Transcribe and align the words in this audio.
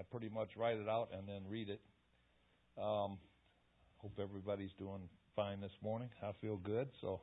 I 0.00 0.02
pretty 0.10 0.30
much 0.30 0.48
write 0.56 0.78
it 0.78 0.88
out 0.88 1.10
and 1.12 1.28
then 1.28 1.42
read 1.46 1.68
it. 1.68 1.80
Um, 2.78 3.18
hope 3.98 4.18
everybody's 4.18 4.70
doing 4.78 5.02
fine 5.36 5.60
this 5.60 5.76
morning. 5.82 6.08
I 6.22 6.30
feel 6.40 6.56
good, 6.56 6.88
so 7.02 7.20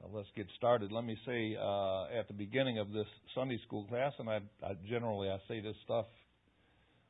uh, 0.00 0.06
let's 0.12 0.28
get 0.36 0.46
started. 0.56 0.92
Let 0.92 1.02
me 1.02 1.18
say 1.26 1.56
uh, 1.60 2.04
at 2.16 2.28
the 2.28 2.34
beginning 2.34 2.78
of 2.78 2.92
this 2.92 3.06
Sunday 3.34 3.58
school 3.66 3.84
class, 3.86 4.12
and 4.20 4.30
I, 4.30 4.38
I 4.64 4.74
generally 4.88 5.28
I 5.28 5.38
say 5.48 5.58
this 5.58 5.74
stuff 5.84 6.06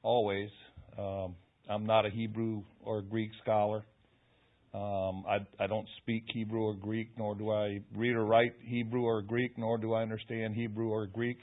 always. 0.03 0.49
Um, 0.99 1.37
I'm 1.69 1.85
not 1.85 2.07
a 2.07 2.11
Hebrew 2.11 2.63
or 2.83 3.03
Greek 3.03 3.33
scholar. 3.43 3.85
Um, 4.73 5.25
I, 5.29 5.41
I 5.63 5.67
don't 5.67 5.89
speak 5.99 6.25
Hebrew 6.33 6.63
or 6.63 6.75
Greek, 6.75 7.11
nor 7.19 7.35
do 7.35 7.51
I 7.51 7.81
read 7.95 8.15
or 8.15 8.25
write 8.25 8.55
Hebrew 8.63 9.03
or 9.03 9.21
Greek, 9.21 9.59
nor 9.59 9.77
do 9.77 9.93
I 9.93 10.01
understand 10.01 10.55
Hebrew 10.55 10.89
or 10.89 11.07
Greek. 11.07 11.41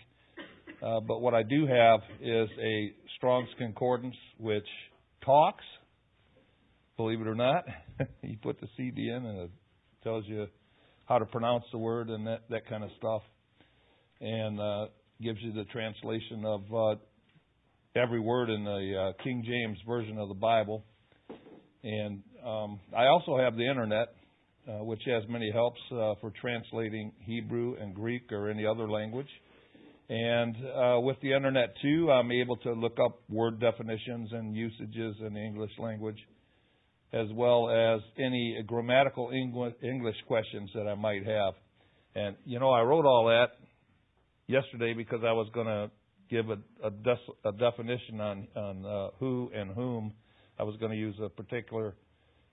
Uh, 0.84 1.00
but 1.00 1.22
what 1.22 1.34
I 1.34 1.44
do 1.44 1.66
have 1.66 2.02
is 2.22 2.50
a 2.62 2.94
Strong's 3.18 3.50
Concordance 3.58 4.16
which 4.38 4.68
talks, 5.24 5.64
believe 6.98 7.22
it 7.22 7.28
or 7.28 7.36
not. 7.36 7.66
you 8.22 8.38
put 8.42 8.60
the 8.60 8.68
CD 8.78 9.10
in 9.10 9.26
and 9.26 9.40
it 9.40 9.52
tells 10.04 10.26
you 10.28 10.48
how 11.06 11.18
to 11.18 11.26
pronounce 11.26 11.64
the 11.72 11.78
word 11.78 12.10
and 12.10 12.28
that, 12.28 12.42
that 12.50 12.68
kind 12.68 12.84
of 12.84 12.90
stuff. 12.98 13.22
And 14.22 14.60
uh, 14.60 14.86
gives 15.22 15.40
you 15.42 15.54
the 15.54 15.66
translation 15.66 16.46
of 16.46 16.62
uh, 16.74 16.96
every 17.96 18.20
word 18.20 18.50
in 18.50 18.64
the 18.64 18.94
uh, 18.98 19.24
King 19.24 19.44
James 19.46 19.78
Version 19.88 20.18
of 20.18 20.28
the 20.28 20.36
Bible. 20.36 20.84
And 21.84 22.24
um, 22.46 22.80
I 22.96 23.06
also 23.06 23.38
have 23.38 23.56
the 23.56 23.68
internet, 23.68 24.10
uh, 24.68 24.84
which 24.84 25.02
has 25.06 25.24
many 25.30 25.52
helps 25.52 25.80
uh, 25.92 26.16
for 26.20 26.32
translating 26.42 27.12
Hebrew 27.20 27.76
and 27.80 27.94
Greek 27.94 28.32
or 28.32 28.50
any 28.50 28.66
other 28.66 28.90
language. 28.90 29.30
And 30.08 30.56
uh, 30.56 31.00
with 31.00 31.18
the 31.22 31.34
internet 31.34 31.76
too, 31.82 32.12
I'm 32.12 32.32
able 32.32 32.58
to 32.58 32.74
look 32.74 32.98
up 33.04 33.22
word 33.28 33.60
definitions 33.60 34.30
and 34.32 34.56
usages 34.56 35.16
in 35.26 35.34
the 35.34 35.40
English 35.40 35.72
language, 35.80 36.20
as 37.12 37.28
well 37.34 37.70
as 37.70 38.02
any 38.20 38.62
grammatical 38.68 39.32
English 39.32 40.16
questions 40.28 40.70
that 40.76 40.88
I 40.88 40.94
might 40.94 41.26
have. 41.26 41.56
And 42.14 42.36
you 42.46 42.60
know, 42.60 42.70
I 42.70 42.82
wrote 42.82 43.06
all 43.06 43.26
that 43.26 43.48
yesterday 44.48 44.94
because 44.94 45.22
I 45.26 45.32
was 45.32 45.48
going 45.54 45.68
to 45.68 45.90
give 46.30 46.50
a, 46.50 46.58
a, 46.86 46.92
des- 46.92 47.34
a, 47.44 47.52
definition 47.52 48.22
on 48.22 48.48
on 48.56 48.86
uh, 48.86 49.10
who 49.20 49.50
and 49.56 49.72
whom. 49.72 50.14
I 50.60 50.64
was 50.64 50.78
going 50.78 50.92
to 50.92 50.98
use 50.98 51.16
a 51.22 51.30
particular 51.30 51.96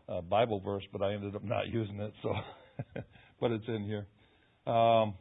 uh, 0.08 0.22
Bible 0.22 0.60
verse, 0.60 0.82
but 0.90 1.02
I 1.02 1.12
ended 1.12 1.36
up 1.36 1.44
not 1.44 1.66
using 1.72 2.00
it. 2.00 2.12
So, 2.22 2.32
but 3.40 3.50
it's 3.50 3.68
in 3.68 3.84
here. 3.84 4.06
Um, 4.72 5.14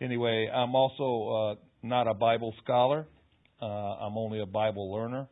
anyway, 0.00 0.48
I'm 0.52 0.74
also 0.74 1.28
uh, 1.28 1.54
not 1.82 2.06
a 2.06 2.14
Bible 2.14 2.54
scholar. 2.62 3.06
Uh, 3.60 3.66
I'm 3.66 4.16
only 4.16 4.40
a 4.40 4.46
Bible 4.46 4.92
learner. 4.92 5.28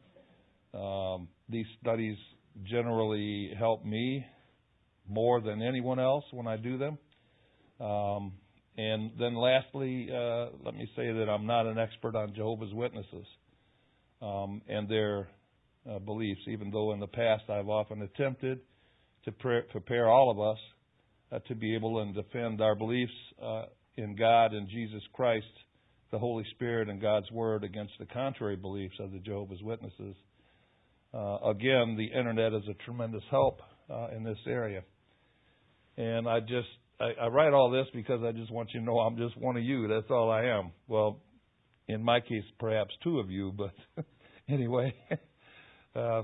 Um, 0.75 1.28
these 1.48 1.66
studies 1.80 2.16
generally 2.64 3.52
help 3.58 3.84
me 3.84 4.25
more 5.08 5.41
than 5.41 5.62
anyone 5.62 5.98
else 5.98 6.25
when 6.33 6.47
I 6.47 6.56
do 6.56 6.77
them. 6.77 6.98
Um, 7.80 8.33
and 8.77 9.12
then 9.19 9.34
lastly, 9.34 10.08
uh, 10.12 10.48
let 10.64 10.75
me 10.75 10.88
say 10.94 11.12
that 11.12 11.28
I'm 11.28 11.47
not 11.47 11.66
an 11.66 11.78
expert 11.78 12.14
on 12.14 12.34
Jehovah's 12.34 12.72
Witnesses 12.75 13.27
um, 14.20 14.62
and 14.69 14.88
their 14.88 15.28
uh, 15.91 15.98
beliefs, 15.98 16.42
even 16.48 16.70
though 16.70 16.92
in 16.92 17.00
the 17.00 17.06
past 17.06 17.44
I've 17.48 17.69
often 17.69 18.03
attempted 18.03 18.60
to 19.25 19.32
pre- 19.32 19.62
prepare 19.70 20.08
all 20.08 20.30
of 20.30 20.41
us 20.41 20.58
uh, 21.32 21.38
to 21.48 21.55
be 21.55 21.75
able 21.75 22.05
to 22.05 22.12
defend 22.22 22.60
our 22.60 22.75
beliefs 22.75 23.12
uh, 23.42 23.64
in 23.98 24.14
God 24.14 24.54
and 24.54 24.68
Jesus 24.68 25.02
Christ, 25.12 25.46
the 26.10 26.18
Holy 26.18 26.44
Spirit, 26.52 26.88
and 26.88 27.00
God's 27.00 27.30
Word 27.30 27.64
against 27.64 27.92
the 27.98 28.06
contrary 28.06 28.56
beliefs 28.56 28.94
of 29.00 29.12
the 29.12 29.18
Jehovah's 29.18 29.62
Witnesses. 29.62 30.14
Uh, 31.12 31.38
again, 31.50 31.96
the 31.96 32.06
internet 32.06 32.52
is 32.54 32.62
a 32.70 32.74
tremendous 32.84 33.24
help 33.30 33.60
uh, 33.91 34.08
in 34.16 34.22
this 34.22 34.38
area. 34.46 34.82
And 35.96 36.28
I 36.28 36.41
just 36.41 36.69
I, 37.00 37.25
I 37.25 37.26
write 37.26 37.53
all 37.53 37.70
this 37.70 37.86
because 37.92 38.20
I 38.25 38.32
just 38.32 38.53
want 38.53 38.70
you 38.72 38.81
to 38.81 38.86
know 38.86 38.98
I'm 39.00 39.16
just 39.16 39.36
one 39.36 39.56
of 39.56 39.64
you. 39.64 39.88
That's 39.88 40.10
all 40.10 40.30
I 40.30 40.44
am. 40.44 40.70
Well, 40.86 41.19
in 41.88 42.03
my 42.03 42.20
case, 42.20 42.44
perhaps 42.60 42.94
two 43.03 43.19
of 43.19 43.30
you, 43.30 43.53
but 43.53 44.04
anyway, 44.48 44.94
uh, 45.97 46.22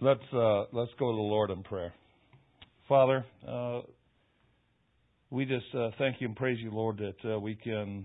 let's 0.00 0.20
uh, 0.32 0.64
let's 0.72 0.92
go 0.98 1.10
to 1.10 1.16
the 1.16 1.22
Lord 1.22 1.50
in 1.50 1.62
prayer. 1.64 1.92
Father, 2.88 3.24
uh, 3.48 3.80
we 5.32 5.46
just 5.46 5.64
uh, 5.74 5.88
thank 5.96 6.20
you 6.20 6.26
and 6.26 6.36
praise 6.36 6.58
you, 6.60 6.70
Lord, 6.70 6.98
that 6.98 7.34
uh, 7.34 7.40
we 7.40 7.54
can 7.54 8.04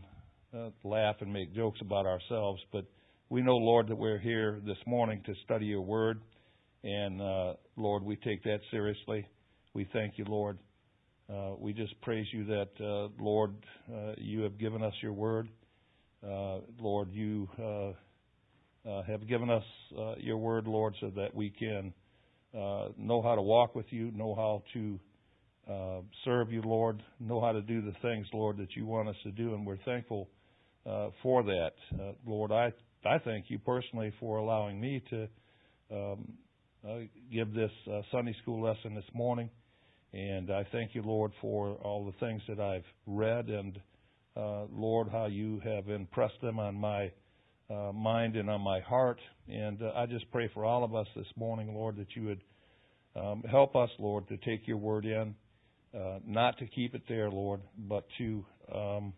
uh, 0.56 0.70
laugh 0.86 1.18
and 1.20 1.32
make 1.32 1.54
jokes 1.54 1.78
about 1.82 2.06
ourselves, 2.06 2.62
but 2.72 2.86
we 3.30 3.42
know, 3.42 3.58
Lord, 3.58 3.90
that 3.90 3.98
we're 3.98 4.18
here 4.18 4.62
this 4.66 4.78
morning 4.86 5.22
to 5.26 5.34
study 5.44 5.66
your 5.66 5.82
word, 5.82 6.22
and 6.86 7.22
uh, 7.22 7.56
Lord, 7.76 8.04
we 8.04 8.16
take 8.16 8.46
that 8.46 8.60
seriously. 8.72 9.28
We 9.74 9.90
thank 9.92 10.18
you, 10.18 10.24
Lord. 10.24 10.58
Uh, 11.30 11.56
we 11.60 11.74
just 11.74 12.00
praise 12.00 12.26
you 12.32 12.46
that, 12.46 12.70
uh, 12.80 13.10
Lord, 13.22 13.56
you 14.18 14.44
have 14.44 14.58
given 14.58 14.82
us 14.82 14.94
your 15.02 15.12
word. 15.12 15.50
Lord, 16.24 17.10
you 17.12 17.50
have 18.86 19.28
given 19.28 19.50
us 19.50 19.66
your 20.22 20.38
word, 20.38 20.66
Lord, 20.66 20.96
so 21.02 21.12
that 21.18 21.36
we 21.36 21.50
can 21.50 21.94
know 22.54 23.22
how 23.22 23.36
to 23.36 23.42
walk 23.42 23.76
with 23.76 23.88
you, 23.90 24.12
know 24.12 24.34
how 24.34 24.64
to 24.76 24.98
uh, 25.70 26.00
serve 26.24 26.52
you, 26.52 26.62
Lord, 26.62 27.04
know 27.20 27.42
how 27.42 27.52
to 27.52 27.62
do 27.62 27.82
the 27.82 27.94
things, 28.02 28.26
Lord, 28.34 28.58
that 28.58 28.76
you 28.76 28.86
want 28.86 29.10
us 29.10 29.16
to 29.24 29.32
do, 29.32 29.54
and 29.54 29.66
we're 29.66 29.78
thankful 29.84 30.30
uh, 30.86 31.10
for 31.22 31.44
that. 31.44 31.74
Uh, 31.94 32.14
Lord, 32.26 32.52
I 32.52 32.72
I 33.06 33.20
thank 33.20 33.50
you 33.50 33.60
personally 33.60 34.14
for 34.20 34.38
allowing 34.38 34.80
me 34.80 35.04
to 35.10 35.28
um, 35.92 36.34
uh, 36.88 36.98
give 37.32 37.54
this 37.54 37.72
uh, 37.92 38.02
Sunday 38.12 38.36
school 38.42 38.62
lesson 38.62 38.96
this 38.96 39.06
morning, 39.14 39.50
and 40.14 40.50
I 40.50 40.66
thank 40.72 40.96
you, 40.96 41.02
Lord, 41.02 41.32
for 41.42 41.74
all 41.84 42.06
the 42.06 42.26
things 42.26 42.42
that 42.48 42.60
I've 42.60 42.86
read, 43.06 43.50
and 43.50 43.80
Lord, 44.72 45.10
how 45.12 45.26
you 45.26 45.62
have 45.66 45.90
impressed 45.90 46.40
them 46.42 46.60
on 46.60 46.76
my 46.76 47.12
mind 47.70 48.38
and 48.38 48.50
on 48.50 48.62
my 48.62 48.80
heart, 48.80 49.20
and 49.50 49.82
I 49.96 50.06
just 50.06 50.32
pray 50.32 50.50
for 50.54 50.64
all 50.64 50.86
of 50.86 50.96
us 50.96 51.08
this 51.16 51.28
morning, 51.36 51.74
Lord, 51.74 51.98
that 51.98 52.16
you 52.16 52.24
would 52.24 52.44
um, 53.16 53.44
help 53.50 53.76
us, 53.76 53.90
Lord, 54.00 54.28
to 54.30 54.38
take 54.38 54.68
your 54.68 54.78
word 54.78 55.06
in 55.06 55.36
uh, 55.98 56.20
not 56.26 56.58
to 56.60 56.68
keep 56.68 56.94
it 56.94 57.02
there, 57.10 57.30
Lord, 57.30 57.62
but 57.78 58.06
to 58.20 58.46
um, 58.74 59.14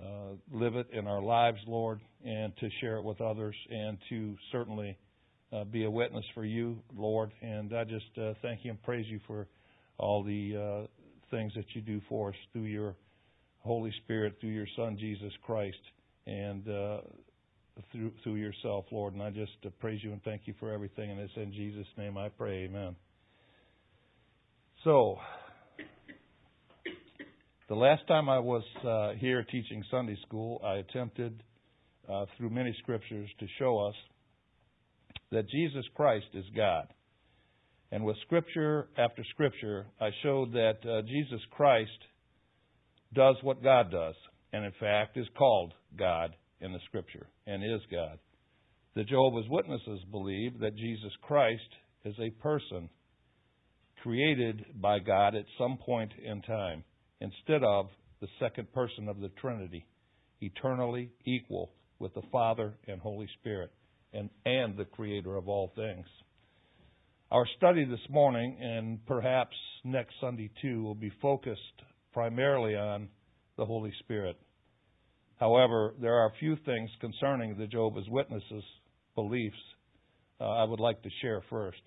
uh, 0.00 0.34
live 0.50 0.76
it 0.76 0.88
in 0.92 1.06
our 1.06 1.22
lives, 1.22 1.58
Lord, 1.66 2.00
and 2.24 2.56
to 2.56 2.68
share 2.80 2.96
it 2.96 3.04
with 3.04 3.20
others, 3.20 3.54
and 3.70 3.98
to 4.08 4.36
certainly 4.50 4.96
uh, 5.52 5.64
be 5.64 5.84
a 5.84 5.90
witness 5.90 6.24
for 6.34 6.44
you, 6.44 6.78
Lord. 6.96 7.32
And 7.42 7.76
I 7.76 7.84
just 7.84 8.06
uh, 8.20 8.32
thank 8.40 8.64
you 8.64 8.70
and 8.70 8.82
praise 8.82 9.06
you 9.08 9.20
for 9.26 9.46
all 9.98 10.24
the 10.24 10.56
uh, 10.56 10.86
things 11.30 11.52
that 11.54 11.66
you 11.74 11.82
do 11.82 12.00
for 12.08 12.30
us 12.30 12.34
through 12.52 12.62
your 12.62 12.96
Holy 13.58 13.92
Spirit, 14.04 14.36
through 14.40 14.50
your 14.50 14.66
Son 14.76 14.96
Jesus 14.98 15.32
Christ, 15.44 15.76
and 16.26 16.68
uh, 16.68 17.00
through 17.92 18.12
through 18.22 18.36
yourself, 18.36 18.86
Lord. 18.90 19.14
And 19.14 19.22
I 19.22 19.30
just 19.30 19.52
praise 19.80 20.00
you 20.02 20.12
and 20.12 20.22
thank 20.22 20.42
you 20.46 20.54
for 20.58 20.72
everything. 20.72 21.10
And 21.10 21.20
it's 21.20 21.32
in 21.36 21.52
Jesus' 21.52 21.86
name 21.98 22.16
I 22.16 22.30
pray. 22.30 22.64
Amen. 22.64 22.96
So. 24.82 25.18
The 27.66 27.74
last 27.74 28.06
time 28.06 28.28
I 28.28 28.40
was 28.40 28.62
uh, 28.86 29.18
here 29.18 29.42
teaching 29.42 29.82
Sunday 29.90 30.18
school, 30.26 30.60
I 30.62 30.74
attempted 30.74 31.42
uh, 32.06 32.26
through 32.36 32.50
many 32.50 32.76
scriptures 32.82 33.30
to 33.40 33.46
show 33.58 33.78
us 33.78 33.94
that 35.32 35.48
Jesus 35.48 35.86
Christ 35.96 36.26
is 36.34 36.44
God. 36.54 36.88
And 37.90 38.04
with 38.04 38.16
scripture 38.26 38.88
after 38.98 39.24
scripture, 39.30 39.86
I 39.98 40.10
showed 40.22 40.52
that 40.52 40.76
uh, 40.84 41.00
Jesus 41.08 41.40
Christ 41.52 41.90
does 43.14 43.36
what 43.40 43.62
God 43.62 43.90
does, 43.90 44.14
and 44.52 44.66
in 44.66 44.72
fact 44.78 45.16
is 45.16 45.26
called 45.38 45.72
God 45.98 46.36
in 46.60 46.70
the 46.70 46.80
scripture 46.84 47.28
and 47.46 47.64
is 47.64 47.80
God. 47.90 48.18
The 48.94 49.04
Jehovah's 49.04 49.48
Witnesses 49.48 50.00
believe 50.10 50.58
that 50.60 50.76
Jesus 50.76 51.12
Christ 51.22 51.62
is 52.04 52.14
a 52.20 52.42
person 52.42 52.90
created 54.02 54.66
by 54.82 54.98
God 54.98 55.34
at 55.34 55.46
some 55.56 55.78
point 55.78 56.12
in 56.22 56.42
time 56.42 56.84
instead 57.24 57.64
of 57.64 57.88
the 58.20 58.28
second 58.38 58.72
person 58.72 59.08
of 59.08 59.20
the 59.20 59.30
Trinity, 59.40 59.86
eternally 60.40 61.10
equal 61.24 61.72
with 61.98 62.12
the 62.14 62.22
Father 62.30 62.74
and 62.86 63.00
Holy 63.00 63.28
Spirit 63.40 63.72
and, 64.12 64.28
and 64.44 64.76
the 64.76 64.84
Creator 64.84 65.36
of 65.36 65.48
all 65.48 65.72
things. 65.74 66.06
Our 67.30 67.46
study 67.56 67.84
this 67.84 68.06
morning 68.10 68.56
and 68.60 69.04
perhaps 69.06 69.56
next 69.84 70.14
Sunday 70.20 70.50
too 70.60 70.82
will 70.82 70.94
be 70.94 71.12
focused 71.22 71.60
primarily 72.12 72.76
on 72.76 73.08
the 73.56 73.64
Holy 73.64 73.92
Spirit. 74.00 74.36
However, 75.40 75.94
there 76.00 76.14
are 76.14 76.28
a 76.28 76.38
few 76.38 76.56
things 76.64 76.90
concerning 77.00 77.56
the 77.56 77.66
Jehovah's 77.66 78.08
Witnesses' 78.08 78.64
beliefs 79.14 79.56
uh, 80.40 80.44
I 80.44 80.64
would 80.64 80.80
like 80.80 81.02
to 81.02 81.10
share 81.22 81.42
first. 81.48 81.80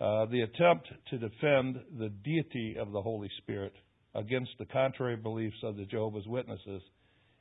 Uh, 0.00 0.26
the 0.26 0.42
attempt 0.42 0.88
to 1.10 1.18
defend 1.18 1.78
the 1.98 2.10
deity 2.24 2.76
of 2.78 2.92
the 2.92 3.00
Holy 3.00 3.30
Spirit 3.38 3.72
against 4.14 4.50
the 4.58 4.66
contrary 4.66 5.16
beliefs 5.16 5.56
of 5.62 5.76
the 5.76 5.84
Jehovah's 5.84 6.26
Witnesses 6.26 6.82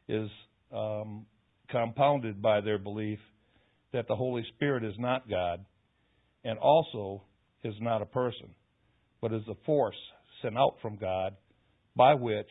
is 0.07 0.29
um, 0.73 1.25
compounded 1.69 2.41
by 2.41 2.62
their 2.62 2.77
belief 2.77 3.19
that 3.94 4.07
the 4.07 4.15
Holy 4.15 4.45
Spirit 4.56 4.83
is 4.83 4.95
not 4.97 5.29
God 5.29 5.65
and 6.44 6.57
also 6.59 7.23
is 7.63 7.75
not 7.79 8.01
a 8.01 8.06
person, 8.06 8.50
but 9.21 9.33
is 9.33 9.44
a 9.50 9.56
force 9.65 9.95
sent 10.41 10.57
out 10.57 10.75
from 10.81 10.97
God 10.97 11.35
by 11.95 12.13
which 12.13 12.50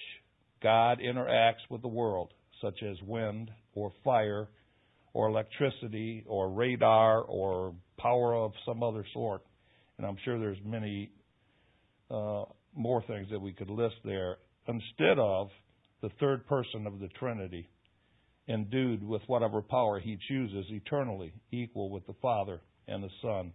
God 0.63 0.99
interacts 1.01 1.69
with 1.71 1.83
the 1.83 1.89
world, 1.89 2.33
such 2.61 2.83
as 2.83 2.97
wind 3.03 3.51
or 3.75 3.93
fire 4.05 4.49
or 5.13 5.29
electricity 5.29 6.25
or 6.27 6.51
radar 6.51 7.23
or 7.23 7.75
power 7.99 8.35
of 8.35 8.53
some 8.67 8.83
other 8.83 9.05
sort. 9.13 9.43
And 9.99 10.07
I'm 10.07 10.17
sure 10.25 10.39
there's 10.39 10.59
many 10.65 11.11
uh, 12.11 12.45
more 12.75 13.03
things 13.03 13.29
that 13.31 13.41
we 13.41 13.53
could 13.53 13.71
list 13.71 13.97
there 14.05 14.39
instead 14.69 15.19
of 15.19 15.49
the 16.03 16.11
third 16.21 16.47
person 16.47 16.87
of 16.87 16.99
the 16.99 17.09
Trinity, 17.19 17.69
endued 18.49 19.07
with 19.07 19.23
whatever 19.27 19.63
power 19.63 20.01
he 20.01 20.19
chooses 20.29 20.67
eternally, 20.71 21.33
equal 21.53 21.91
with 21.91 22.07
the 22.07 22.15
Father 22.23 22.61
and 22.89 23.03
the 23.03 23.11
Son. 23.23 23.53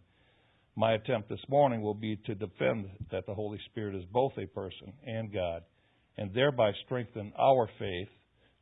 My 0.76 0.94
attempt 0.94 1.30
this 1.30 1.40
morning 1.50 1.82
will 1.82 1.94
be 1.94 2.18
to 2.26 2.36
defend 2.36 2.90
that 3.12 3.26
the 3.26 3.34
Holy 3.34 3.60
Spirit 3.72 3.96
is 3.96 4.04
both 4.12 4.34
a 4.38 4.46
person 4.46 4.94
and 5.06 5.34
God, 5.34 5.64
and 6.18 6.34
thereby 6.34 6.72
strengthen 6.86 7.34
our 7.38 7.70
faith 7.80 8.10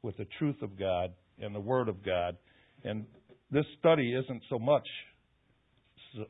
with 0.01 0.17
the 0.17 0.27
truth 0.37 0.61
of 0.61 0.77
God 0.77 1.13
and 1.39 1.53
the 1.53 1.59
Word 1.59 1.89
of 1.89 2.05
God. 2.05 2.37
And 2.83 3.05
this 3.51 3.65
study 3.79 4.13
isn't 4.13 4.43
so 4.49 4.59
much 4.59 4.87
so, 6.15 6.25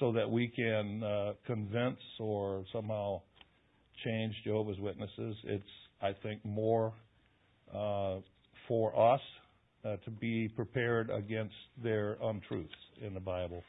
so 0.00 0.12
that 0.12 0.30
we 0.30 0.48
can 0.48 1.02
uh, 1.02 1.32
convince 1.46 2.00
or 2.18 2.64
somehow 2.72 3.22
change 4.04 4.34
Jehovah's 4.44 4.78
Witnesses. 4.78 5.36
It's, 5.44 5.64
I 6.00 6.12
think, 6.22 6.44
more 6.44 6.92
uh, 7.74 8.16
for 8.68 9.14
us 9.14 9.20
uh, 9.84 9.96
to 10.04 10.10
be 10.10 10.48
prepared 10.48 11.10
against 11.10 11.54
their 11.82 12.16
untruths 12.22 12.72
in 13.00 13.14
the 13.14 13.20
Bible. 13.20 13.62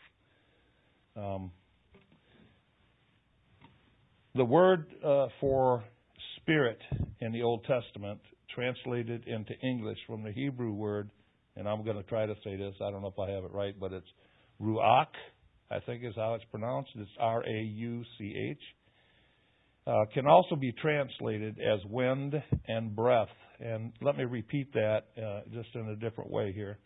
Um, 1.15 1.51
the 4.33 4.45
word 4.45 4.85
uh, 5.05 5.27
for 5.39 5.83
spirit 6.37 6.79
in 7.19 7.31
the 7.31 7.41
Old 7.41 7.65
Testament, 7.65 8.19
translated 8.53 9.27
into 9.27 9.53
English 9.59 9.97
from 10.07 10.23
the 10.23 10.31
Hebrew 10.31 10.71
word, 10.71 11.09
and 11.55 11.67
I'm 11.67 11.83
going 11.83 11.97
to 11.97 12.03
try 12.03 12.25
to 12.25 12.35
say 12.43 12.55
this, 12.55 12.75
I 12.81 12.91
don't 12.91 13.01
know 13.01 13.13
if 13.15 13.19
I 13.19 13.31
have 13.31 13.43
it 13.43 13.51
right, 13.51 13.77
but 13.79 13.91
it's 13.91 14.07
ruach, 14.61 15.07
I 15.71 15.79
think 15.79 16.03
is 16.03 16.13
how 16.15 16.35
it's 16.35 16.43
pronounced. 16.51 16.91
It's 16.95 17.09
R 17.19 17.43
A 17.45 17.61
U 17.61 18.03
C 18.17 18.33
H. 18.51 18.61
Uh, 19.87 20.05
can 20.13 20.25
also 20.25 20.55
be 20.55 20.71
translated 20.71 21.59
as 21.59 21.79
wind 21.85 22.33
and 22.67 22.95
breath. 22.95 23.29
And 23.59 23.93
let 24.01 24.17
me 24.17 24.23
repeat 24.23 24.73
that 24.73 25.01
uh, 25.17 25.41
just 25.53 25.69
in 25.75 25.89
a 25.89 25.95
different 25.95 26.31
way 26.31 26.51
here. 26.53 26.79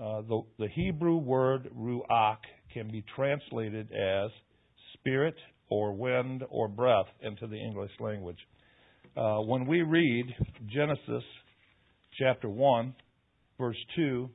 Uh, 0.00 0.22
the, 0.22 0.40
the 0.58 0.68
Hebrew 0.74 1.16
word 1.16 1.68
ruach 1.76 2.38
can 2.72 2.90
be 2.90 3.04
translated 3.14 3.90
as 3.92 4.30
spirit 4.94 5.36
or 5.68 5.92
wind 5.92 6.42
or 6.50 6.68
breath 6.68 7.06
into 7.20 7.46
the 7.46 7.56
English 7.56 7.92
language. 8.00 8.38
Uh, 9.16 9.38
when 9.40 9.66
we 9.66 9.82
read 9.82 10.26
Genesis 10.66 11.24
chapter 12.18 12.48
1, 12.48 12.94
verse 13.58 13.76
2, 13.96 14.28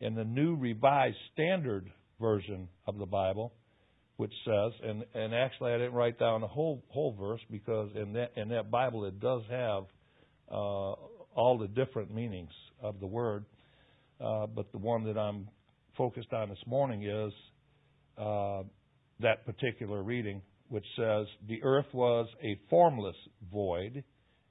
in 0.00 0.14
the 0.14 0.24
New 0.24 0.56
Revised 0.56 1.16
Standard 1.32 1.90
Version 2.20 2.68
of 2.86 2.98
the 2.98 3.06
Bible, 3.06 3.52
which 4.22 4.32
says, 4.44 4.72
and, 4.84 5.04
and 5.14 5.34
actually 5.34 5.72
I 5.72 5.78
didn't 5.78 5.94
write 5.94 6.16
down 6.16 6.42
the 6.42 6.46
whole 6.46 6.80
whole 6.90 7.12
verse 7.18 7.40
because 7.50 7.90
in 7.96 8.12
that 8.12 8.30
in 8.36 8.50
that 8.50 8.70
Bible 8.70 9.04
it 9.04 9.18
does 9.18 9.42
have 9.50 9.82
uh, 10.48 10.92
all 11.34 11.58
the 11.58 11.66
different 11.66 12.14
meanings 12.14 12.52
of 12.80 13.00
the 13.00 13.06
word, 13.08 13.44
uh, 14.20 14.46
but 14.46 14.70
the 14.70 14.78
one 14.78 15.02
that 15.06 15.18
I'm 15.18 15.48
focused 15.98 16.32
on 16.32 16.50
this 16.50 16.64
morning 16.68 17.02
is 17.02 17.32
uh, 18.16 18.62
that 19.18 19.44
particular 19.44 20.04
reading, 20.04 20.40
which 20.68 20.86
says, 20.96 21.26
"The 21.48 21.60
earth 21.64 21.92
was 21.92 22.28
a 22.44 22.56
formless 22.70 23.16
void, 23.52 24.04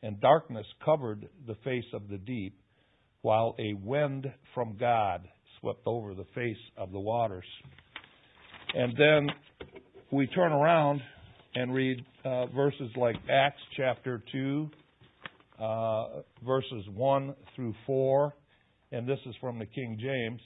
and 0.03 0.19
darkness 0.19 0.65
covered 0.83 1.29
the 1.47 1.55
face 1.63 1.87
of 1.93 2.09
the 2.09 2.17
deep, 2.17 2.59
while 3.21 3.55
a 3.57 3.73
wind 3.75 4.29
from 4.53 4.75
God 4.77 5.25
swept 5.61 5.83
over 5.85 6.13
the 6.13 6.27
face 6.35 6.61
of 6.75 6.91
the 6.91 6.99
waters." 6.99 7.47
And 8.73 8.93
then 8.97 9.29
we 10.11 10.27
turn 10.27 10.51
around 10.51 11.01
and 11.55 11.73
read 11.73 12.03
uh, 12.25 12.45
verses 12.47 12.91
like 12.97 13.15
Acts 13.29 13.61
chapter 13.77 14.21
2, 14.33 14.69
uh, 15.57 16.05
verses 16.45 16.83
1 16.93 17.33
through 17.55 17.73
4, 17.85 18.33
and 18.91 19.07
this 19.07 19.19
is 19.25 19.33
from 19.39 19.57
the 19.57 19.65
King 19.65 19.97
James, 20.01 20.41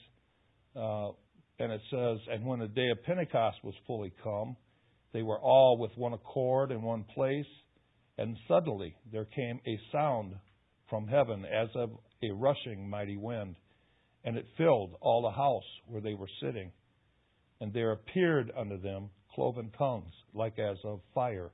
uh, 0.76 1.08
and 1.58 1.72
it 1.72 1.80
says, 1.90 2.18
And 2.32 2.46
when 2.46 2.60
the 2.60 2.68
day 2.68 2.90
of 2.92 3.02
Pentecost 3.02 3.56
was 3.64 3.74
fully 3.88 4.12
come, 4.22 4.56
they 5.12 5.22
were 5.22 5.38
all 5.38 5.78
with 5.78 5.90
one 5.96 6.12
accord 6.12 6.70
in 6.70 6.82
one 6.82 7.04
place, 7.12 7.46
and 8.18 8.36
suddenly 8.46 8.94
there 9.10 9.24
came 9.24 9.58
a 9.66 9.80
sound 9.90 10.34
from 10.88 11.08
heaven 11.08 11.44
as 11.44 11.68
of 11.74 11.90
a 12.22 12.32
rushing 12.32 12.88
mighty 12.88 13.16
wind, 13.16 13.56
and 14.24 14.36
it 14.36 14.46
filled 14.56 14.94
all 15.00 15.22
the 15.22 15.36
house 15.36 15.64
where 15.88 16.00
they 16.00 16.14
were 16.14 16.30
sitting. 16.40 16.70
And 17.60 17.72
there 17.72 17.90
appeared 17.90 18.52
unto 18.56 18.80
them 18.80 19.08
cloven 19.36 19.70
tongues, 19.78 20.12
like 20.34 20.58
as 20.58 20.78
of 20.82 21.00
fire, 21.14 21.50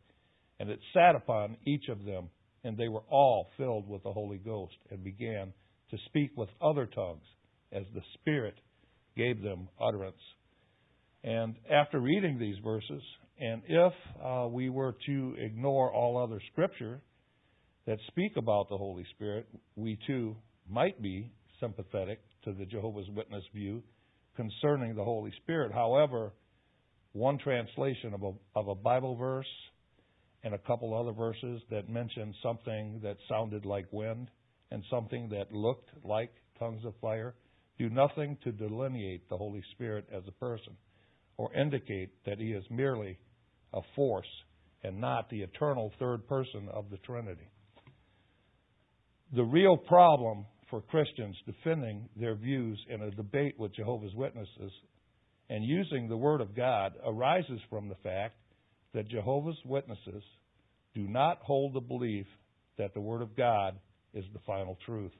and 0.58 0.70
it 0.70 0.80
sat 0.94 1.14
upon 1.14 1.58
each 1.66 1.88
of 1.90 2.04
them, 2.04 2.30
and 2.64 2.78
they 2.78 2.88
were 2.88 3.02
all 3.10 3.48
filled 3.58 3.86
with 3.86 4.02
the 4.04 4.12
Holy 4.12 4.38
Ghost, 4.38 4.76
and 4.90 5.04
began 5.04 5.52
to 5.90 5.98
speak 6.06 6.30
with 6.36 6.48
other 6.62 6.86
tongues, 6.86 7.24
as 7.72 7.82
the 7.94 8.00
Spirit 8.14 8.54
gave 9.16 9.42
them 9.42 9.68
utterance. 9.80 10.16
And 11.24 11.56
after 11.70 12.00
reading 12.00 12.38
these 12.38 12.56
verses, 12.64 13.02
and 13.38 13.62
if 13.66 13.92
uh, 14.24 14.46
we 14.48 14.70
were 14.70 14.94
to 15.06 15.34
ignore 15.38 15.92
all 15.92 16.16
other 16.16 16.40
scripture 16.52 17.00
that 17.86 17.98
speak 18.08 18.36
about 18.36 18.68
the 18.68 18.76
Holy 18.76 19.04
Spirit, 19.16 19.46
we 19.76 19.98
too 20.06 20.36
might 20.70 21.02
be 21.02 21.30
sympathetic 21.60 22.20
to 22.44 22.52
the 22.52 22.64
Jehovah's 22.64 23.08
Witness 23.10 23.44
view 23.52 23.82
concerning 24.36 24.94
the 24.94 25.04
Holy 25.04 25.32
Spirit. 25.42 25.72
However, 25.72 26.32
one 27.12 27.38
translation 27.38 28.14
of 28.14 28.22
a, 28.22 28.32
of 28.58 28.68
a 28.68 28.74
Bible 28.74 29.16
verse 29.16 29.46
and 30.44 30.54
a 30.54 30.58
couple 30.58 30.94
other 30.98 31.12
verses 31.12 31.62
that 31.70 31.88
mention 31.88 32.34
something 32.42 33.00
that 33.02 33.16
sounded 33.28 33.64
like 33.64 33.86
wind 33.92 34.28
and 34.70 34.82
something 34.90 35.28
that 35.28 35.52
looked 35.52 35.90
like 36.04 36.32
tongues 36.58 36.84
of 36.84 36.94
fire 37.00 37.34
do 37.78 37.90
nothing 37.90 38.36
to 38.44 38.52
delineate 38.52 39.28
the 39.28 39.36
Holy 39.36 39.62
Spirit 39.72 40.06
as 40.14 40.22
a 40.26 40.32
person 40.32 40.74
or 41.36 41.52
indicate 41.54 42.10
that 42.24 42.38
he 42.38 42.52
is 42.52 42.64
merely 42.70 43.18
a 43.74 43.80
force 43.96 44.26
and 44.84 45.00
not 45.00 45.30
the 45.30 45.42
eternal 45.42 45.92
third 45.98 46.26
person 46.26 46.68
of 46.72 46.90
the 46.90 46.98
Trinity. 46.98 47.48
The 49.34 49.44
real 49.44 49.76
problem 49.76 50.44
for 50.68 50.80
Christians 50.82 51.36
defending 51.46 52.08
their 52.16 52.34
views 52.34 52.78
in 52.88 53.02
a 53.02 53.10
debate 53.10 53.54
with 53.58 53.74
Jehovah's 53.74 54.14
Witnesses 54.14 54.72
and 55.48 55.64
using 55.64 56.08
the 56.08 56.16
Word 56.16 56.40
of 56.40 56.56
God 56.56 56.94
arises 57.04 57.60
from 57.68 57.88
the 57.88 57.96
fact 57.96 58.36
that 58.94 59.08
Jehovah's 59.08 59.58
Witnesses 59.64 60.22
do 60.94 61.06
not 61.08 61.38
hold 61.42 61.74
the 61.74 61.80
belief 61.80 62.26
that 62.78 62.94
the 62.94 63.00
Word 63.00 63.22
of 63.22 63.36
God 63.36 63.78
is 64.14 64.24
the 64.32 64.40
final 64.46 64.78
truth. 64.84 65.12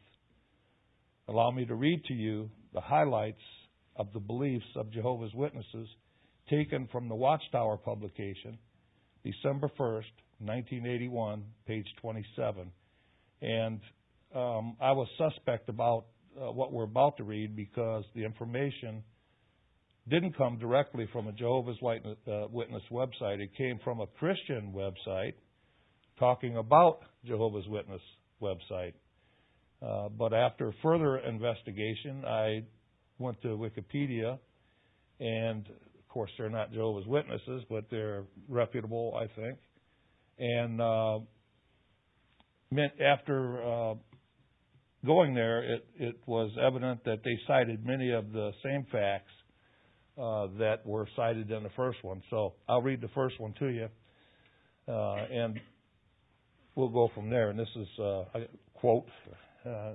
Allow 1.29 1.51
me 1.51 1.65
to 1.67 1.75
read 1.75 2.05
to 2.07 2.15
you 2.15 2.51
the 2.75 2.81
highlights 2.81 3.43
of 3.97 4.13
the 4.13 4.21
beliefs 4.21 4.67
of 4.77 4.91
Jehovah's 4.91 5.35
Witnesses 5.35 5.89
taken 6.51 6.89
from 6.91 7.09
the 7.09 7.15
Watchtower 7.15 7.77
publication, 7.77 8.59
December 9.25 9.69
1st, 9.79 10.13
1981, 10.41 11.45
page 11.67 11.87
27. 12.01 12.71
And 13.41 13.81
um, 14.35 14.77
I 14.81 14.93
was 14.93 15.09
suspect 15.17 15.69
about 15.69 16.07
uh, 16.37 16.51
what 16.51 16.73
we're 16.73 16.85
about 16.85 17.19
to 17.19 17.25
read 17.25 17.55
because 17.55 18.05
the 18.15 18.25
information 18.25 19.03
didn't 20.09 20.37
come 20.37 20.59
directly 20.59 21.09
from 21.13 21.29
a 21.29 21.33
Jehovah's 21.33 21.79
Witness, 21.81 22.17
uh, 22.27 22.49
website. 22.91 23.41
It 23.41 23.51
came 23.57 23.79
from 23.85 24.01
a 24.01 24.07
Christian 24.07 24.73
website 24.75 25.35
talking 26.19 26.57
about 26.57 27.01
Jehovah's 27.25 27.67
Witness 27.69 28.01
website. 28.41 28.95
Uh, 29.81 30.09
but 30.09 30.33
after 30.33 30.73
further 30.83 31.19
investigation, 31.19 32.25
I 32.25 32.65
went 33.19 33.41
to 33.43 33.49
Wikipedia, 33.49 34.39
and 35.21 35.67
of 35.67 36.09
course, 36.09 36.31
they're 36.37 36.51
not 36.51 36.73
Jehovah's 36.73 37.07
Witnesses, 37.07 37.65
but 37.71 37.85
they're 37.91 38.25
reputable, 38.49 39.17
I 39.17 39.27
think. 39.41 39.59
And 40.39 40.81
uh, 40.81 41.19
after 43.01 43.63
uh, 43.63 43.95
going 45.07 45.35
there, 45.35 45.63
it, 45.63 45.87
it 45.97 46.17
was 46.27 46.51
evident 46.61 47.05
that 47.05 47.21
they 47.25 47.39
cited 47.47 47.85
many 47.85 48.11
of 48.11 48.33
the 48.33 48.51
same 48.65 48.85
facts 48.91 49.33
uh, 50.23 50.47
that 50.59 50.87
were 50.87 51.09
cited 51.17 51.51
in 51.51 51.65
the 51.65 51.71
first 51.75 51.99
one. 52.03 52.23
So 52.31 52.55
I'll 52.69 52.81
read 52.81 53.01
the 53.01 53.09
first 53.09 53.41
one 53.41 53.55
to 53.59 53.67
you, 53.67 53.89
uh, 54.87 55.17
and 55.33 55.59
we'll 56.77 56.91
go 56.91 57.11
from 57.13 57.29
there. 57.29 57.51
And 57.51 57.59
this 57.59 57.69
is 57.75 57.89
uh, 57.99 58.05
a 58.35 58.47
quote. 58.75 59.07
Uh, 59.67 59.95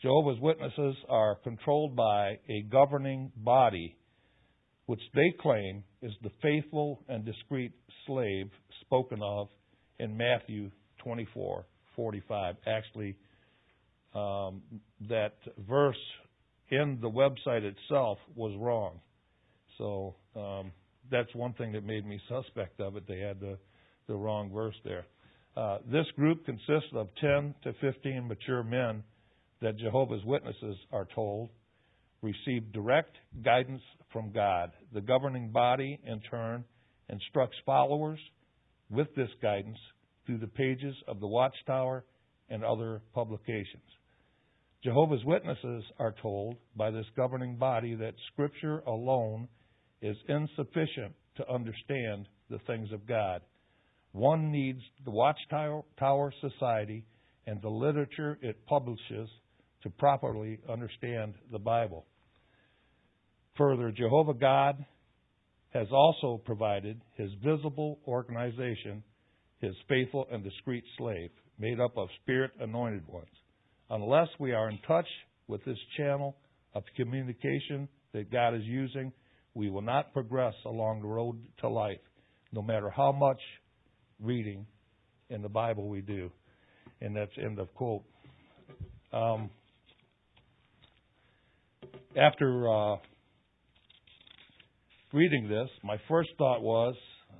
Jehovah's 0.00 0.38
Witnesses 0.40 0.94
are 1.08 1.36
controlled 1.42 1.96
by 1.96 2.38
a 2.48 2.62
governing 2.70 3.32
body, 3.36 3.96
which 4.86 5.00
they 5.14 5.32
claim 5.40 5.82
is 6.02 6.12
the 6.22 6.30
faithful 6.40 7.00
and 7.08 7.24
discreet 7.24 7.72
slave 8.06 8.50
spoken 8.82 9.18
of 9.24 9.48
in 9.98 10.16
Matthew 10.16 10.70
24:45. 11.04 12.54
Actually, 12.64 13.16
um, 14.14 14.62
that 15.08 15.34
verse 15.66 15.96
in 16.70 16.98
the 17.00 17.10
website 17.10 17.64
itself 17.64 18.18
was 18.36 18.56
wrong. 18.56 19.00
So 19.78 20.14
um, 20.36 20.72
that's 21.10 21.34
one 21.34 21.52
thing 21.54 21.72
that 21.72 21.84
made 21.84 22.06
me 22.06 22.20
suspect 22.28 22.80
of 22.80 22.96
it. 22.96 23.04
They 23.06 23.18
had 23.18 23.40
the 23.40 23.58
the 24.06 24.14
wrong 24.14 24.50
verse 24.52 24.74
there. 24.84 25.06
Uh, 25.56 25.78
this 25.90 26.06
group 26.16 26.44
consists 26.44 26.90
of 26.94 27.08
10 27.20 27.54
to 27.62 27.72
15 27.80 28.28
mature 28.28 28.62
men 28.62 29.02
that 29.62 29.78
Jehovah's 29.78 30.24
Witnesses 30.24 30.76
are 30.92 31.08
told 31.14 31.50
receive 32.22 32.72
direct 32.72 33.14
guidance 33.44 33.82
from 34.12 34.32
God. 34.32 34.72
The 34.92 35.00
governing 35.00 35.50
body, 35.50 36.00
in 36.04 36.20
turn, 36.30 36.64
instructs 37.08 37.56
followers 37.66 38.18
with 38.90 39.08
this 39.14 39.28
guidance 39.42 39.78
through 40.26 40.38
the 40.38 40.46
pages 40.46 40.94
of 41.06 41.20
the 41.20 41.26
Watchtower 41.26 42.04
and 42.48 42.64
other 42.64 43.02
publications. 43.14 43.82
Jehovah's 44.82 45.24
Witnesses 45.24 45.84
are 45.98 46.14
told 46.20 46.56
by 46.76 46.90
this 46.90 47.06
governing 47.16 47.56
body 47.56 47.94
that 47.94 48.14
Scripture 48.32 48.80
alone 48.86 49.48
is 50.04 50.16
insufficient 50.28 51.14
to 51.36 51.50
understand 51.50 52.28
the 52.50 52.58
things 52.66 52.92
of 52.92 53.06
God. 53.06 53.40
One 54.12 54.52
needs 54.52 54.80
the 55.04 55.10
Watchtower 55.10 56.32
Society 56.42 57.06
and 57.46 57.60
the 57.62 57.70
literature 57.70 58.38
it 58.42 58.66
publishes 58.66 59.28
to 59.82 59.90
properly 59.90 60.60
understand 60.70 61.34
the 61.50 61.58
Bible. 61.58 62.04
Further, 63.56 63.90
Jehovah 63.92 64.34
God 64.34 64.84
has 65.72 65.88
also 65.90 66.40
provided 66.44 67.00
his 67.16 67.30
visible 67.42 67.98
organization, 68.06 69.02
his 69.60 69.74
faithful 69.88 70.26
and 70.30 70.44
discreet 70.44 70.84
slave, 70.98 71.30
made 71.58 71.80
up 71.80 71.96
of 71.96 72.08
spirit 72.22 72.50
anointed 72.60 73.08
ones. 73.08 73.26
Unless 73.88 74.28
we 74.38 74.52
are 74.52 74.68
in 74.68 74.78
touch 74.86 75.08
with 75.48 75.64
this 75.64 75.78
channel 75.96 76.36
of 76.74 76.82
communication 76.94 77.88
that 78.12 78.30
God 78.30 78.54
is 78.54 78.64
using, 78.64 79.12
we 79.54 79.70
will 79.70 79.82
not 79.82 80.12
progress 80.12 80.54
along 80.66 81.00
the 81.00 81.08
road 81.08 81.40
to 81.60 81.68
life, 81.68 82.00
no 82.52 82.62
matter 82.62 82.90
how 82.90 83.12
much 83.12 83.40
reading 84.20 84.66
in 85.30 85.42
the 85.42 85.48
Bible 85.48 85.88
we 85.88 86.00
do. 86.00 86.30
And 87.00 87.16
that's 87.16 87.32
end 87.42 87.58
of 87.58 87.72
quote. 87.74 88.02
Um, 89.12 89.50
after 92.16 92.68
uh, 92.68 92.96
reading 95.12 95.48
this, 95.48 95.68
my 95.82 95.96
first 96.08 96.30
thought 96.38 96.62
was 96.62 96.94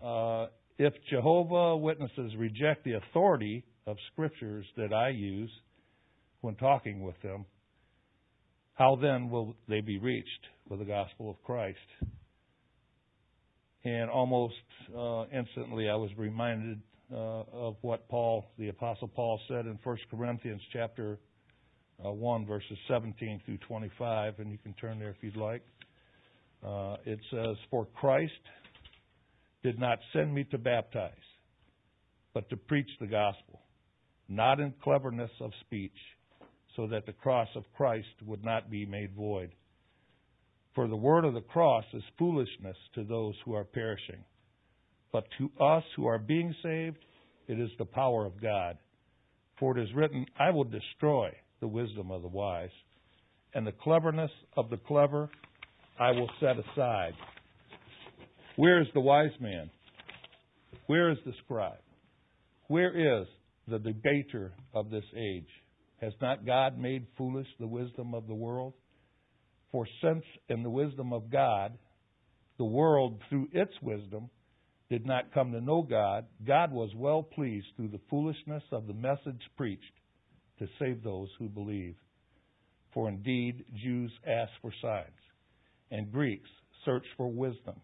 uh, 0.05 0.47
if 0.79 0.93
Jehovah 1.11 1.77
Witnesses 1.77 2.33
reject 2.37 2.85
the 2.85 2.95
authority 2.95 3.65
of 3.87 3.97
scriptures 4.13 4.67
that 4.77 4.93
I 4.93 5.11
use 5.11 5.51
when 6.41 6.57
talking 6.57 7.03
with 7.03 7.21
them, 7.23 7.47
how 8.75 8.97
then 9.01 9.31
will 9.31 9.55
they 9.69 9.81
be 9.81 9.99
reached 9.99 10.29
with 10.69 10.81
the 10.81 10.85
gospel 10.85 11.31
of 11.31 11.43
Christ? 11.45 11.79
And 13.85 14.11
almost 14.11 14.55
uh, 14.97 15.25
instantly, 15.27 15.89
I 15.89 15.95
was 15.95 16.11
reminded 16.17 16.81
uh, 17.13 17.45
of 17.53 17.77
what 17.83 18.09
Paul, 18.09 18.47
the 18.59 18.69
Apostle 18.69 19.09
Paul, 19.09 19.39
said 19.47 19.67
in 19.67 19.79
1 19.83 19.99
Corinthians 20.11 20.63
chapter 20.73 21.19
uh, 22.05 22.11
1, 22.11 22.47
verses 22.47 22.79
17 22.89 23.43
through 23.45 23.59
25, 23.59 24.39
and 24.39 24.51
you 24.51 24.59
can 24.59 24.73
turn 24.75 24.99
there 24.99 25.11
if 25.11 25.17
you'd 25.21 25.37
like. 25.37 25.63
Uh, 26.67 26.97
it 27.05 27.21
says, 27.31 27.57
For 27.71 27.87
Christ 27.95 28.33
did 29.63 29.79
not 29.79 29.99
send 30.13 30.35
me 30.35 30.45
to 30.45 30.59
baptize, 30.59 31.13
but 32.33 32.49
to 32.51 32.57
preach 32.57 32.89
the 33.01 33.07
gospel, 33.07 33.61
not 34.29 34.61
in 34.61 34.73
cleverness 34.83 35.31
of 35.41 35.51
speech, 35.61 35.93
so 36.77 36.87
that 36.89 37.07
the 37.07 37.13
cross 37.13 37.49
of 37.55 37.65
Christ 37.77 38.09
would 38.27 38.45
not 38.45 38.71
be 38.71 38.87
made 38.87 39.15
void. 39.15 39.51
For 40.75 40.89
the 40.89 40.97
word 40.97 41.25
of 41.25 41.35
the 41.35 41.41
cross 41.41 41.85
is 41.93 42.03
foolishness 42.19 42.77
to 42.95 43.05
those 43.05 43.35
who 43.45 43.55
are 43.55 43.65
perishing. 43.65 44.25
But 45.13 45.27
to 45.39 45.51
us 45.63 45.85
who 45.95 46.07
are 46.07 46.19
being 46.19 46.55
saved, 46.63 46.99
it 47.47 47.61
is 47.61 47.71
the 47.79 47.85
power 47.85 48.27
of 48.27 48.43
God. 48.43 48.79
For 49.61 49.79
it 49.79 49.83
is 49.83 49.95
written, 49.95 50.27
I 50.39 50.51
will 50.51 50.65
destroy 50.65 51.31
the 51.61 51.69
wisdom 51.69 52.11
of 52.11 52.23
the 52.23 52.29
wise, 52.29 52.71
and 53.55 53.65
the 53.65 53.73
cleverness 53.73 54.33
of 54.57 54.69
the 54.71 54.77
clever 54.77 55.31
I 55.99 56.11
will 56.11 56.29
set 56.41 56.57
aside. 56.59 57.15
Where 58.57 58.81
is 58.81 58.89
the 58.95 59.01
wise 59.01 59.31
man? 59.41 59.71
Where 60.87 61.11
is 61.11 61.19
the 61.25 61.33
scribe? 61.45 61.79
Where 62.67 63.21
is 63.21 63.29
the 63.69 63.79
debater 63.79 64.53
of 64.75 64.91
this 64.91 65.05
age? 65.17 65.49
Has 66.01 66.13
not 66.21 66.45
God 66.45 66.79
made 66.79 67.07
foolish 67.17 67.47
the 67.59 67.67
wisdom 67.67 68.15
of 68.15 68.27
the 68.27 68.35
world? 68.35 68.75
For 69.73 69.87
since 70.03 70.25
in 70.49 70.63
the 70.63 70.71
wisdom 70.71 71.13
of 71.13 71.31
God, 71.31 71.77
the 72.59 72.65
world 72.65 73.21
through 73.29 73.49
its 73.53 73.73
wisdom 73.83 74.31
did 74.91 75.07
not 75.07 75.33
come 75.33 75.53
to 75.53 75.61
know 75.61 75.83
God, 75.83 76.27
God 76.47 76.71
was 76.71 76.91
well 76.95 77.23
pleased 77.23 77.67
through 77.77 77.89
the 77.89 78.01
foolishness 78.11 78.63
of 78.71 78.87
the 78.87 78.93
message 78.93 79.41
preached 79.57 79.83
to 80.59 80.69
save 80.79 81.03
those 81.03 81.29
who 81.39 81.49
believe. 81.49 81.97
For 82.93 83.09
indeed, 83.09 83.65
Jews 83.83 84.13
ask 84.27 84.53
for 84.63 84.73
signs, 84.81 85.09
and 85.91 86.13
Greeks 86.13 86.49
search 86.85 87.05
for 87.17 87.33
wisdom. 87.33 87.81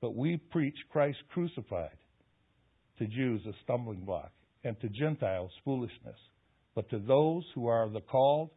But 0.00 0.14
we 0.14 0.36
preach 0.36 0.76
Christ 0.90 1.18
crucified, 1.32 1.96
to 2.98 3.06
Jews 3.06 3.40
a 3.46 3.52
stumbling 3.64 4.04
block, 4.04 4.30
and 4.62 4.78
to 4.80 4.88
Gentiles 4.88 5.50
foolishness. 5.64 6.18
But 6.76 6.90
to 6.90 6.98
those 6.98 7.42
who 7.54 7.66
are 7.66 7.88
the 7.88 8.02
called, 8.02 8.50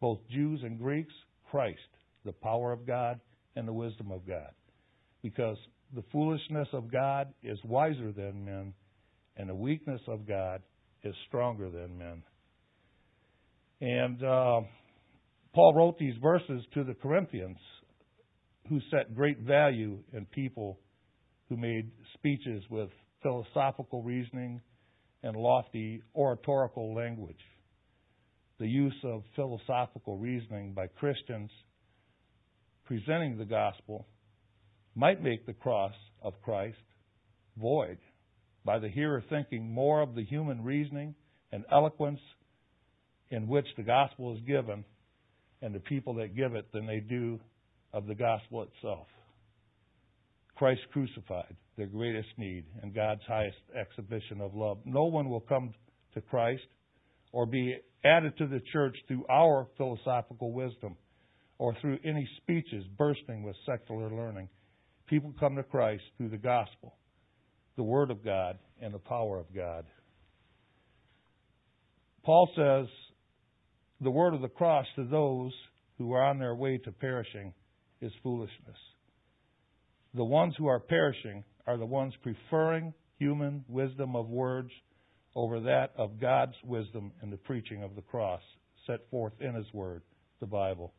both 0.00 0.18
Jews 0.30 0.60
and 0.64 0.78
Greeks, 0.80 1.12
Christ, 1.50 1.78
the 2.24 2.32
power 2.32 2.72
of 2.72 2.86
God 2.86 3.20
and 3.54 3.68
the 3.68 3.72
wisdom 3.72 4.10
of 4.10 4.26
God. 4.26 4.50
Because 5.22 5.58
the 5.94 6.02
foolishness 6.10 6.68
of 6.72 6.90
God 6.90 7.32
is 7.42 7.58
wiser 7.64 8.12
than 8.12 8.44
men, 8.44 8.72
and 9.36 9.48
the 9.48 9.54
weakness 9.54 10.00
of 10.08 10.26
God 10.26 10.62
is 11.04 11.14
stronger 11.28 11.70
than 11.70 11.98
men. 11.98 12.22
And 13.82 14.24
uh, 14.24 14.60
Paul 15.54 15.74
wrote 15.74 15.98
these 15.98 16.16
verses 16.22 16.64
to 16.74 16.82
the 16.82 16.94
Corinthians 16.94 17.58
who 18.70 18.80
set 18.90 19.14
great 19.14 19.40
value 19.40 19.98
in 20.14 20.24
people 20.26 20.78
who 21.50 21.58
made 21.58 21.90
speeches 22.14 22.64
with 22.70 22.88
philosophical 23.22 24.02
reasoning 24.02 24.62
and 25.22 25.36
lofty 25.36 26.02
oratorical 26.14 26.94
language. 26.94 27.36
The 28.58 28.66
use 28.66 28.96
of 29.04 29.22
philosophical 29.34 30.16
reasoning 30.16 30.72
by 30.72 30.86
Christians 30.86 31.50
presenting 32.86 33.36
the 33.36 33.44
gospel 33.44 34.06
might 34.94 35.22
make 35.22 35.44
the 35.44 35.52
cross 35.52 35.92
of 36.22 36.32
Christ 36.42 36.78
void 37.58 37.98
by 38.64 38.78
the 38.78 38.88
hearer 38.88 39.22
thinking 39.28 39.72
more 39.72 40.00
of 40.00 40.14
the 40.14 40.24
human 40.24 40.64
reasoning 40.64 41.14
and 41.52 41.64
eloquence 41.70 42.20
in 43.30 43.46
which 43.46 43.66
the 43.76 43.82
gospel 43.82 44.34
is 44.34 44.40
given 44.46 44.84
and 45.60 45.74
the 45.74 45.80
people 45.80 46.14
that 46.14 46.36
give 46.36 46.54
it 46.54 46.70
than 46.72 46.86
they 46.86 47.00
do 47.00 47.38
of 47.92 48.06
the 48.06 48.14
gospel 48.14 48.62
itself. 48.62 49.06
Christ 50.54 50.80
crucified, 50.92 51.54
their 51.76 51.86
greatest 51.86 52.28
need 52.38 52.64
and 52.82 52.94
God's 52.94 53.20
highest 53.26 53.58
exhibition 53.78 54.40
of 54.40 54.54
love. 54.54 54.78
No 54.84 55.04
one 55.04 55.28
will 55.28 55.40
come 55.40 55.74
to 56.14 56.20
Christ 56.22 56.62
or 57.32 57.46
be 57.46 57.76
added 58.04 58.36
to 58.38 58.46
the 58.46 58.60
church 58.72 58.96
through 59.08 59.24
our 59.28 59.66
philosophical 59.76 60.52
wisdom 60.52 60.96
or 61.58 61.74
through 61.80 61.98
any 62.04 62.28
speeches 62.38 62.84
bursting 62.96 63.42
with 63.42 63.56
secular 63.64 64.10
learning. 64.10 64.48
People 65.06 65.32
come 65.38 65.56
to 65.56 65.62
Christ 65.62 66.02
through 66.16 66.30
the 66.30 66.36
gospel, 66.36 66.94
the 67.76 67.82
Word 67.82 68.10
of 68.10 68.24
God, 68.24 68.58
and 68.80 68.92
the 68.92 68.98
power 68.98 69.38
of 69.38 69.46
God. 69.54 69.84
Paul 72.24 72.48
says, 72.56 72.88
the 74.00 74.10
word 74.10 74.34
of 74.34 74.42
the 74.42 74.48
cross 74.48 74.84
to 74.96 75.04
those 75.04 75.52
who 75.96 76.12
are 76.12 76.24
on 76.24 76.38
their 76.38 76.54
way 76.54 76.78
to 76.78 76.92
perishing 76.92 77.54
is 78.02 78.12
foolishness. 78.22 78.76
The 80.12 80.24
ones 80.24 80.54
who 80.58 80.66
are 80.66 80.80
perishing 80.80 81.44
are 81.66 81.78
the 81.78 81.86
ones 81.86 82.12
preferring 82.22 82.92
human 83.18 83.64
wisdom 83.68 84.14
of 84.14 84.28
words 84.28 84.70
over 85.36 85.60
that 85.60 85.92
of 85.96 86.20
God's 86.20 86.56
wisdom 86.64 87.12
in 87.22 87.30
the 87.30 87.36
preaching 87.36 87.84
of 87.84 87.94
the 87.94 88.02
cross 88.02 88.42
set 88.88 89.08
forth 89.10 89.34
in 89.40 89.54
His 89.54 89.72
Word, 89.72 90.02
the 90.40 90.46
Bible. 90.46 90.92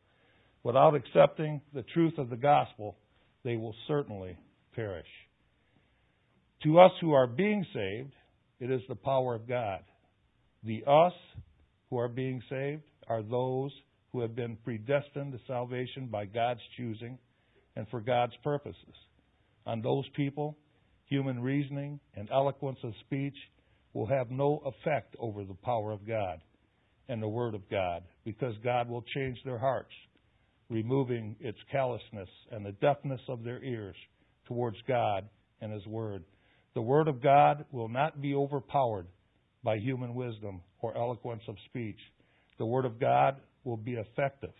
Without 0.62 0.94
accepting 0.94 1.60
the 1.74 1.84
truth 1.94 2.16
of 2.16 2.30
the 2.30 2.36
gospel, 2.36 2.96
they 3.44 3.56
will 3.56 3.74
certainly 3.86 4.38
perish. 4.74 5.06
To 6.62 6.80
us 6.80 6.92
who 7.02 7.12
are 7.12 7.26
being 7.26 7.66
saved, 7.74 8.14
it 8.60 8.70
is 8.70 8.80
the 8.88 8.94
power 8.94 9.34
of 9.34 9.46
God. 9.46 9.80
The 10.64 10.84
us 10.86 11.12
who 11.90 11.98
are 11.98 12.08
being 12.08 12.42
saved 12.48 12.82
are 13.06 13.22
those 13.22 13.72
who 13.72 13.88
who 14.12 14.20
have 14.20 14.34
been 14.34 14.56
predestined 14.64 15.32
to 15.32 15.38
salvation 15.46 16.06
by 16.06 16.24
God's 16.24 16.60
choosing 16.76 17.18
and 17.76 17.86
for 17.88 18.00
God's 18.00 18.32
purposes. 18.42 18.94
On 19.66 19.82
those 19.82 20.04
people, 20.16 20.56
human 21.04 21.40
reasoning 21.40 22.00
and 22.16 22.28
eloquence 22.30 22.78
of 22.82 22.92
speech 23.06 23.36
will 23.92 24.06
have 24.06 24.30
no 24.30 24.62
effect 24.64 25.16
over 25.18 25.44
the 25.44 25.54
power 25.54 25.92
of 25.92 26.06
God 26.06 26.40
and 27.08 27.22
the 27.22 27.28
Word 27.28 27.54
of 27.54 27.68
God 27.70 28.02
because 28.24 28.54
God 28.62 28.88
will 28.88 29.04
change 29.14 29.38
their 29.44 29.58
hearts, 29.58 29.92
removing 30.68 31.36
its 31.40 31.58
callousness 31.72 32.28
and 32.50 32.64
the 32.64 32.72
deafness 32.72 33.20
of 33.28 33.44
their 33.44 33.62
ears 33.62 33.96
towards 34.46 34.76
God 34.86 35.28
and 35.60 35.72
His 35.72 35.86
Word. 35.86 36.24
The 36.74 36.82
Word 36.82 37.08
of 37.08 37.22
God 37.22 37.64
will 37.72 37.88
not 37.88 38.20
be 38.20 38.34
overpowered 38.34 39.06
by 39.64 39.78
human 39.78 40.14
wisdom 40.14 40.60
or 40.80 40.96
eloquence 40.96 41.42
of 41.48 41.56
speech. 41.66 41.98
The 42.58 42.66
Word 42.66 42.84
of 42.84 43.00
God 43.00 43.36
will 43.64 43.76
be 43.76 43.94
effective 43.94 44.52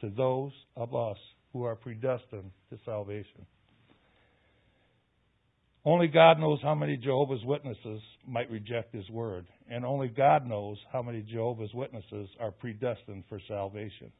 to 0.00 0.10
those 0.10 0.52
of 0.76 0.94
us 0.94 1.16
who 1.52 1.64
are 1.64 1.76
predestined 1.76 2.50
to 2.70 2.78
salvation. 2.84 3.46
Only 5.88 6.08
God 6.08 6.38
knows 6.38 6.58
how 6.62 6.74
many 6.74 6.98
Jehovah's 6.98 7.42
Witnesses 7.46 8.02
might 8.26 8.50
reject 8.50 8.94
His 8.94 9.08
Word, 9.08 9.46
and 9.70 9.86
only 9.86 10.08
God 10.08 10.46
knows 10.46 10.76
how 10.92 11.00
many 11.00 11.22
Jehovah's 11.22 11.72
Witnesses 11.72 12.28
are 12.38 12.50
predestined 12.50 13.24
for 13.30 13.40
salvation 13.48 14.12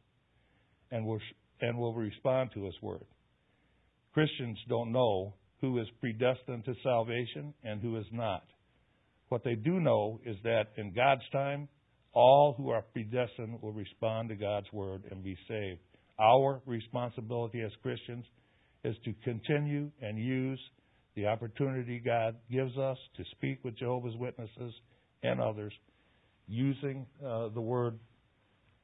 and 0.91 1.05
will, 1.05 1.21
and 1.61 1.77
will 1.77 1.93
respond 1.93 2.53
to 2.55 2.65
His 2.65 2.75
Word. 2.81 3.05
Christians 4.15 4.57
don't 4.71 4.93
know 4.93 5.35
who 5.61 5.79
is 5.79 5.87
predestined 6.01 6.65
to 6.65 6.75
salvation 6.83 7.53
and 7.63 7.83
who 7.83 7.99
is 7.99 8.07
not. 8.13 8.45
What 9.29 9.45
they 9.45 9.55
do 9.55 9.79
know 9.79 10.21
is 10.25 10.37
that 10.45 10.69
in 10.79 10.95
God's 10.95 11.29
time, 11.33 11.69
all 12.15 12.55
who 12.57 12.71
are 12.71 12.85
predestined 12.95 13.61
will 13.61 13.75
respond 13.75 14.31
to 14.31 14.37
God's 14.37 14.73
word 14.73 15.03
and 15.11 15.23
be 15.23 15.37
saved. 15.47 15.81
Our 16.19 16.63
responsibility 16.65 17.61
as 17.61 17.73
Christians 17.83 18.25
is 18.85 18.97
to 19.05 19.13
continue 19.23 19.91
and 20.01 20.19
use 20.19 20.61
the 21.19 21.27
opportunity 21.27 21.99
God 21.99 22.37
gives 22.49 22.79
us 22.79 22.97
to 23.17 23.25
speak 23.33 23.59
with 23.65 23.77
Jehovah's 23.77 24.15
Witnesses 24.17 24.73
and 25.25 25.41
others 25.41 25.73
using 26.47 27.07
uh, 27.27 27.49
the 27.49 27.61
word 27.61 27.99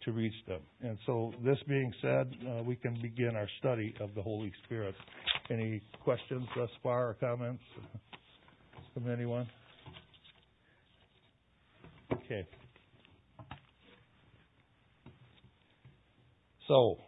to 0.02 0.10
reach 0.10 0.34
them. 0.48 0.58
And 0.82 0.98
so, 1.06 1.32
this 1.44 1.58
being 1.68 1.92
said, 2.02 2.34
uh, 2.44 2.62
we 2.64 2.74
can 2.74 3.00
begin 3.00 3.36
our 3.36 3.46
study 3.60 3.94
of 4.00 4.16
the 4.16 4.22
Holy 4.22 4.52
Spirit. 4.64 4.96
Any 5.48 5.80
questions 6.02 6.44
thus 6.56 6.70
far 6.82 7.10
or 7.10 7.14
comments 7.14 7.62
from 8.92 9.08
anyone? 9.08 9.46
Okay. 12.12 12.48
So, 16.66 16.98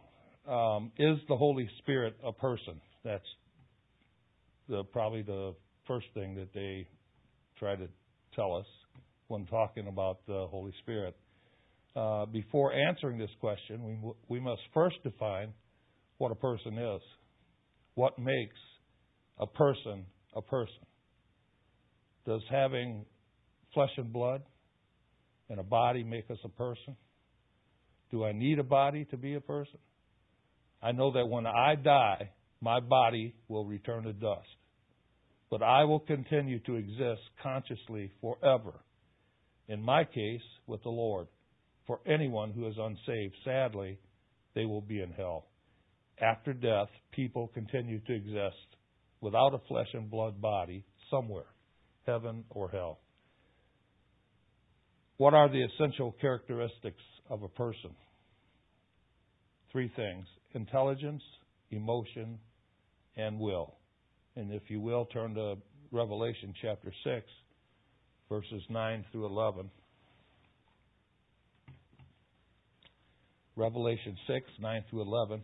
um, 0.49 0.93
is 0.99 1.19
the 1.29 1.37
Holy 1.37 1.69
Spirit 1.79 2.15
a 2.25 2.33
person? 2.33 2.81
That's 3.05 3.25
the, 4.69 4.85
probably 4.85 5.23
the 5.23 5.55
first 5.87 6.07
thing 6.15 6.35
that 6.35 6.53
they 6.55 6.87
try 7.59 7.77
to 7.77 7.89
tell 8.35 8.55
us 8.55 8.67
when 9.29 9.47
talking 9.47 9.89
about 9.89 10.19
the 10.27 10.47
Holy 10.51 10.73
Spirit. 10.83 11.17
Uh, 11.95 12.27
before 12.27 12.73
answering 12.73 13.19
this 13.19 13.31
question, 13.41 13.83
we, 13.83 14.13
we 14.29 14.41
must 14.41 14.61
first 14.75 14.97
define 15.03 15.53
what 16.19 16.31
a 16.31 16.35
person 16.35 16.79
is. 16.79 17.01
What 17.95 18.19
makes 18.19 18.57
a 19.39 19.47
person 19.47 20.05
a 20.35 20.43
person? 20.43 20.85
Does 22.27 22.43
having 22.51 23.05
flesh 23.73 23.91
and 23.97 24.13
blood 24.13 24.43
and 25.49 25.59
a 25.59 25.63
body 25.63 26.05
make 26.05 26.31
us 26.31 26.39
a 26.45 26.49
person? 26.49 26.97
Do 28.11 28.25
I 28.25 28.33
need 28.33 28.59
a 28.59 28.65
body 28.65 29.07
to 29.07 29.17
be 29.17 29.35
a 29.35 29.41
person? 29.41 29.79
I 30.83 30.93
know 30.93 31.13
that 31.13 31.27
when 31.27 31.47
I 31.47 31.75
die, 31.75 32.31
my 32.61 32.81
body 32.81 33.35
will 33.49 33.65
return 33.65 34.05
to 34.05 34.13
dust. 34.13 34.47
But 35.51 35.63
I 35.63 35.85
will 35.85 36.01
continue 36.01 36.59
to 36.61 36.75
exist 36.75 37.23
consciously 37.43 38.11
forever. 38.21 38.75
In 39.69 39.83
my 39.83 40.05
case, 40.05 40.43
with 40.67 40.83
the 40.83 40.91
Lord. 40.91 41.29
For 41.87 42.01
anyone 42.05 42.51
who 42.51 42.67
is 42.67 42.75
unsaved, 42.79 43.35
sadly, 43.45 43.99
they 44.55 44.65
will 44.65 44.81
be 44.81 45.01
in 45.01 45.13
hell. 45.13 45.47
After 46.21 46.53
death, 46.53 46.89
people 47.13 47.49
continue 47.55 48.01
to 48.01 48.15
exist 48.15 48.77
without 49.21 49.55
a 49.55 49.61
flesh 49.69 49.89
and 49.93 50.11
blood 50.11 50.41
body 50.41 50.85
somewhere, 51.11 51.47
heaven 52.07 52.45
or 52.51 52.69
hell. 52.71 52.99
What 55.19 55.35
are 55.35 55.49
the 55.49 55.63
essential 55.63 56.15
characteristics 56.21 57.03
of 57.31 57.43
a 57.43 57.49
person? 57.49 57.91
Three 59.73 59.91
things 59.95 60.27
intelligence, 60.55 61.23
emotion, 61.71 62.39
and 63.17 63.39
will. 63.39 63.75
And 64.37 64.53
if 64.53 64.63
you 64.69 64.81
will, 64.81 65.07
turn 65.07 65.35
to 65.35 65.57
Revelation 65.91 66.53
chapter 66.61 66.93
6, 67.05 67.27
verses 68.29 68.63
9 68.69 69.05
through 69.11 69.25
11. 69.25 69.71
Revelation 73.57 74.15
6, 74.27 74.47
9 74.61 74.85
through 74.91 75.03
11. 75.03 75.43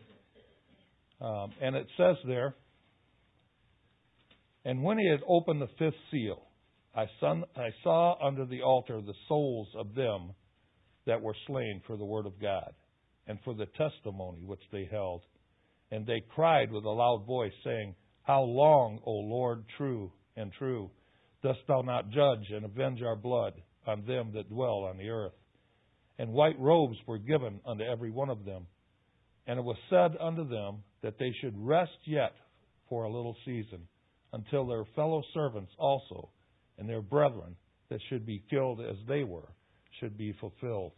Um, 1.23 1.53
and 1.63 1.75
it 1.75 1.87
says 1.97 2.17
there, 2.27 2.55
And 4.67 4.83
when 4.83 4.99
he 4.99 5.09
had 5.09 5.21
opened 5.27 5.63
the 5.63 5.71
fifth 5.79 5.95
seal, 6.11 6.43
I, 6.95 7.07
son, 7.19 7.45
I 7.57 7.71
saw 7.83 8.23
under 8.23 8.45
the 8.45 8.61
altar 8.61 9.01
the 9.01 9.15
souls 9.27 9.69
of 9.75 9.95
them 9.95 10.35
that 11.07 11.23
were 11.23 11.35
slain 11.47 11.81
for 11.87 11.97
the 11.97 12.05
word 12.05 12.27
of 12.27 12.39
God 12.39 12.75
and 13.27 13.39
for 13.43 13.55
the 13.55 13.67
testimony 13.79 14.43
which 14.45 14.61
they 14.71 14.87
held. 14.91 15.23
And 15.91 16.07
they 16.07 16.23
cried 16.35 16.71
with 16.71 16.85
a 16.85 16.91
loud 16.91 17.25
voice, 17.27 17.53
saying, 17.65 17.95
How 18.25 18.43
long, 18.43 19.01
O 19.05 19.13
Lord, 19.13 19.65
true 19.77 20.13
and 20.37 20.53
true, 20.53 20.91
dost 21.43 21.59
thou 21.67 21.83
not 21.83 22.11
judge 22.11 22.51
and 22.51 22.65
avenge 22.65 23.03
our 23.03 23.17
blood 23.17 23.55
on 23.87 24.05
them 24.07 24.33
that 24.35 24.49
dwell 24.49 24.85
on 24.85 24.97
the 24.97 25.09
earth? 25.09 25.33
And 26.19 26.33
white 26.33 26.59
robes 26.59 26.97
were 27.07 27.19
given 27.19 27.61
unto 27.67 27.83
every 27.83 28.11
one 28.11 28.31
of 28.31 28.45
them. 28.45 28.67
And 29.47 29.59
it 29.59 29.65
was 29.65 29.77
said 29.91 30.17
unto 30.21 30.49
them 30.49 30.85
that 31.03 31.19
they 31.19 31.33
should 31.41 31.55
rest 31.59 31.99
yet 32.05 32.33
for 32.89 33.05
a 33.05 33.13
little 33.13 33.37
season, 33.45 33.89
until 34.33 34.67
their 34.67 34.85
fellow 34.95 35.23
servants 35.35 35.73
also 35.79 36.29
and 36.79 36.89
their 36.89 37.03
brethren 37.03 37.57
that 37.89 38.01
should 38.09 38.25
be 38.25 38.43
killed 38.49 38.81
as 38.81 38.97
they 39.09 39.25
were 39.25 39.49
should 39.99 40.17
be 40.17 40.33
fulfilled. 40.41 40.93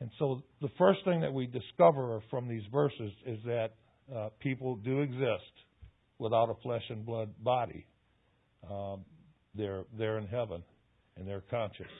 And 0.00 0.10
so 0.18 0.42
the 0.62 0.70
first 0.78 1.00
thing 1.04 1.20
that 1.20 1.32
we 1.32 1.46
discover 1.46 2.22
from 2.30 2.48
these 2.48 2.62
verses 2.72 3.12
is 3.26 3.38
that 3.44 3.70
uh, 4.14 4.28
people 4.40 4.76
do 4.76 5.00
exist 5.00 5.52
without 6.20 6.50
a 6.50 6.54
flesh 6.62 6.82
and 6.90 7.04
blood 7.04 7.30
body. 7.42 7.86
Um, 8.70 9.04
they're 9.54 9.84
they're 9.98 10.18
in 10.18 10.26
heaven 10.26 10.62
and 11.16 11.26
they're 11.26 11.42
conscious. 11.50 11.90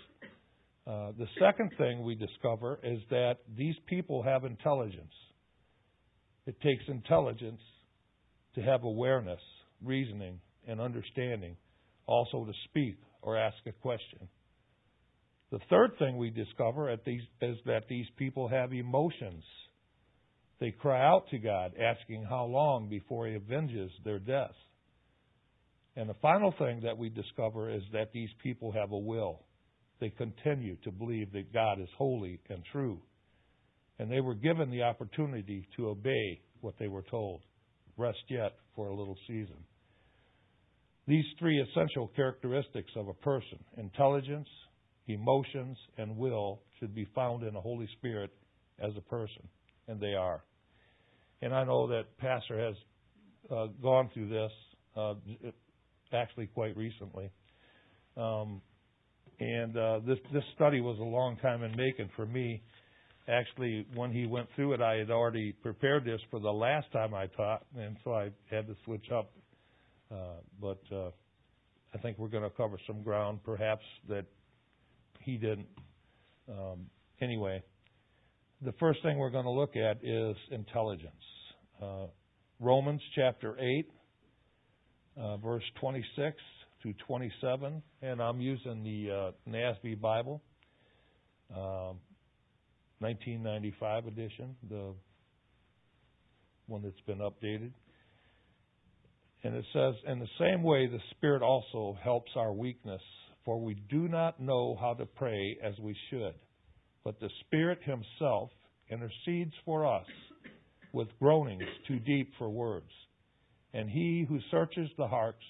Uh, 0.87 1.13
the 1.19 1.27
second 1.41 1.71
thing 1.79 2.05
we 2.05 2.15
discover 2.15 2.79
is 2.83 3.01
that 3.11 3.37
these 3.57 3.75
people 3.87 4.23
have 4.23 4.45
intelligence. 4.45 5.13
It 6.47 6.61
takes 6.61 6.85
intelligence 6.89 7.61
to 8.55 8.63
have 8.63 8.85
awareness, 8.85 9.41
reasoning, 9.83 10.41
and 10.67 10.81
understanding 10.81 11.57
also 12.07 12.45
to 12.45 12.53
speak 12.69 12.97
or 13.23 13.37
ask 13.37 13.57
a 13.67 13.73
question. 13.73 14.29
The 15.51 15.61
third 15.69 15.93
thing 15.99 16.17
we 16.17 16.31
discover 16.31 16.95
these, 17.05 17.23
is 17.41 17.57
that 17.67 17.85
these 17.89 18.07
people 18.17 18.49
have 18.49 18.73
emotions. 18.73 19.45
They 20.61 20.71
cry 20.71 21.03
out 21.03 21.25
to 21.31 21.39
God, 21.39 21.73
asking 21.81 22.25
how 22.29 22.45
long 22.45 22.89
before 22.89 23.27
He 23.27 23.35
avenges 23.35 23.91
their 24.05 24.19
death. 24.19 24.55
And 25.97 26.09
the 26.09 26.15
final 26.23 26.55
thing 26.59 26.81
that 26.85 26.99
we 26.99 27.09
discover 27.09 27.71
is 27.71 27.83
that 27.93 28.13
these 28.13 28.29
people 28.43 28.71
have 28.73 28.93
a 28.93 28.99
will. 28.99 29.41
They 30.01 30.11
continue 30.11 30.77
to 30.85 30.91
believe 30.91 31.33
that 31.33 31.53
God 31.53 31.81
is 31.81 31.89
holy 31.97 32.41
and 32.49 32.63
true. 32.73 33.01
And 33.99 34.11
they 34.11 34.21
were 34.21 34.35
given 34.35 34.71
the 34.71 34.83
opportunity 34.83 35.67
to 35.77 35.89
obey 35.89 36.41
what 36.61 36.75
they 36.79 36.89
were 36.89 37.05
told. 37.11 37.43
Rest 37.97 38.23
yet 38.29 38.53
for 38.75 38.89
a 38.89 38.95
little 38.95 39.17
season. 39.27 39.57
These 41.07 41.25
three 41.39 41.61
essential 41.61 42.09
characteristics 42.15 42.93
of 42.97 43.09
a 43.09 43.15
person 43.15 43.59
intelligence, 43.77 44.49
emotions, 45.09 45.77
and 45.99 46.17
will 46.17 46.61
should 46.79 46.95
be 46.95 47.09
found 47.15 47.43
in 47.43 47.55
the 47.55 47.61
Holy 47.61 47.89
Spirit 47.99 48.31
as 48.79 48.93
a 48.97 49.01
person, 49.03 49.49
and 49.89 50.01
they 50.01 50.15
are. 50.15 50.43
And 51.43 51.55
I 51.55 51.65
know 51.65 51.89
that 51.89 52.17
Pastor 52.19 52.59
has 52.59 52.75
uh, 53.51 53.67
gone 53.83 54.11
through 54.13 54.29
this 54.29 54.53
uh, 54.97 55.15
actually 56.13 56.47
quite 56.47 56.77
recently. 56.77 57.31
Um, 58.17 58.61
and 59.39 59.77
uh, 59.77 60.01
this 60.07 60.19
this 60.33 60.45
study 60.55 60.81
was 60.81 60.99
a 60.99 61.05
long 61.05 61.37
time 61.39 61.63
in 61.63 61.75
making 61.77 62.11
for 62.15 62.27
me. 62.27 62.63
Actually, 63.29 63.87
when 63.95 64.11
he 64.11 64.27
went 64.27 64.49
through 64.57 64.75
it, 64.75 64.83
I 64.83 64.97
had 64.97 65.11
already 65.11 65.53
prepared 65.53 66.05
this 66.05 66.21
for 66.31 66.41
the 66.41 66.51
last 66.51 66.91
time 66.93 67.15
I 67.15 67.27
taught, 67.27 67.65
and 67.79 67.97
so 68.03 68.13
I 68.13 68.31
had 68.51 68.67
to 68.67 68.75
switch 68.85 69.07
up 69.15 69.31
uh, 70.11 70.41
but 70.61 70.81
uh, 70.93 71.11
I 71.95 71.99
think 71.99 72.19
we're 72.19 72.29
going 72.29 72.43
to 72.43 72.51
cover 72.51 72.79
some 72.87 73.03
ground, 73.03 73.41
perhaps 73.45 73.85
that 74.09 74.25
he 75.21 75.37
didn't. 75.37 75.69
Um, 76.49 76.87
anyway, 77.21 77.63
the 78.63 78.73
first 78.73 79.03
thing 79.03 79.17
we're 79.19 79.31
going 79.31 79.45
to 79.45 79.51
look 79.51 79.77
at 79.77 80.05
is 80.05 80.37
intelligence. 80.51 81.15
Uh, 81.83 82.07
Romans 82.59 83.01
chapter 83.15 83.57
8, 83.59 83.91
uh, 85.17 85.37
verse 85.39 85.63
26 85.81 86.37
to 86.83 86.93
27, 87.07 87.83
and 88.03 88.21
I'm 88.21 88.39
using 88.41 88.83
the 88.83 89.11
uh, 89.11 89.31
NASB 89.51 89.99
Bible, 90.01 90.43
1995 91.49 94.05
um, 94.05 94.09
edition, 94.09 94.57
the 94.69 94.93
one 96.67 96.83
that's 96.83 97.01
been 97.07 97.19
updated. 97.19 97.71
And 99.43 99.55
it 99.55 99.65
says, 99.73 99.95
In 100.07 100.19
the 100.19 100.29
same 100.39 100.63
way, 100.63 100.87
the 100.87 101.01
Spirit 101.13 101.41
also 101.43 101.97
helps 102.03 102.33
our 102.37 102.53
weakness, 102.53 103.01
for 103.45 103.59
we 103.59 103.75
do 103.89 104.07
not 104.07 104.39
know 104.39 104.77
how 104.79 104.93
to 104.95 105.07
pray 105.07 105.57
as 105.65 105.79
we 105.79 105.97
should. 106.11 106.35
But 107.05 107.19
the 107.19 107.31
Spirit 107.47 107.79
Himself 107.83 108.51
intercedes 108.91 109.55
for 109.65 109.87
us 109.87 110.07
with 110.93 111.09
groanings 111.19 111.69
too 111.87 111.99
deep 111.99 112.33
for 112.37 112.49
words. 112.51 112.91
And 113.73 113.89
He 113.89 114.27
who 114.29 114.41
searches 114.51 114.91
the 114.97 115.07
hearts 115.07 115.45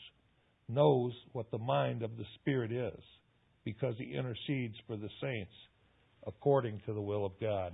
knows 0.69 1.13
what 1.33 1.51
the 1.51 1.59
mind 1.59 2.03
of 2.03 2.17
the 2.17 2.27
Spirit 2.37 2.71
is, 2.71 3.03
because 3.65 3.95
He 3.99 4.15
intercedes 4.15 4.77
for 4.87 4.97
the 4.97 5.09
saints 5.21 5.53
according 6.27 6.81
to 6.87 6.93
the 6.93 7.01
will 7.01 7.25
of 7.25 7.33
God. 7.41 7.73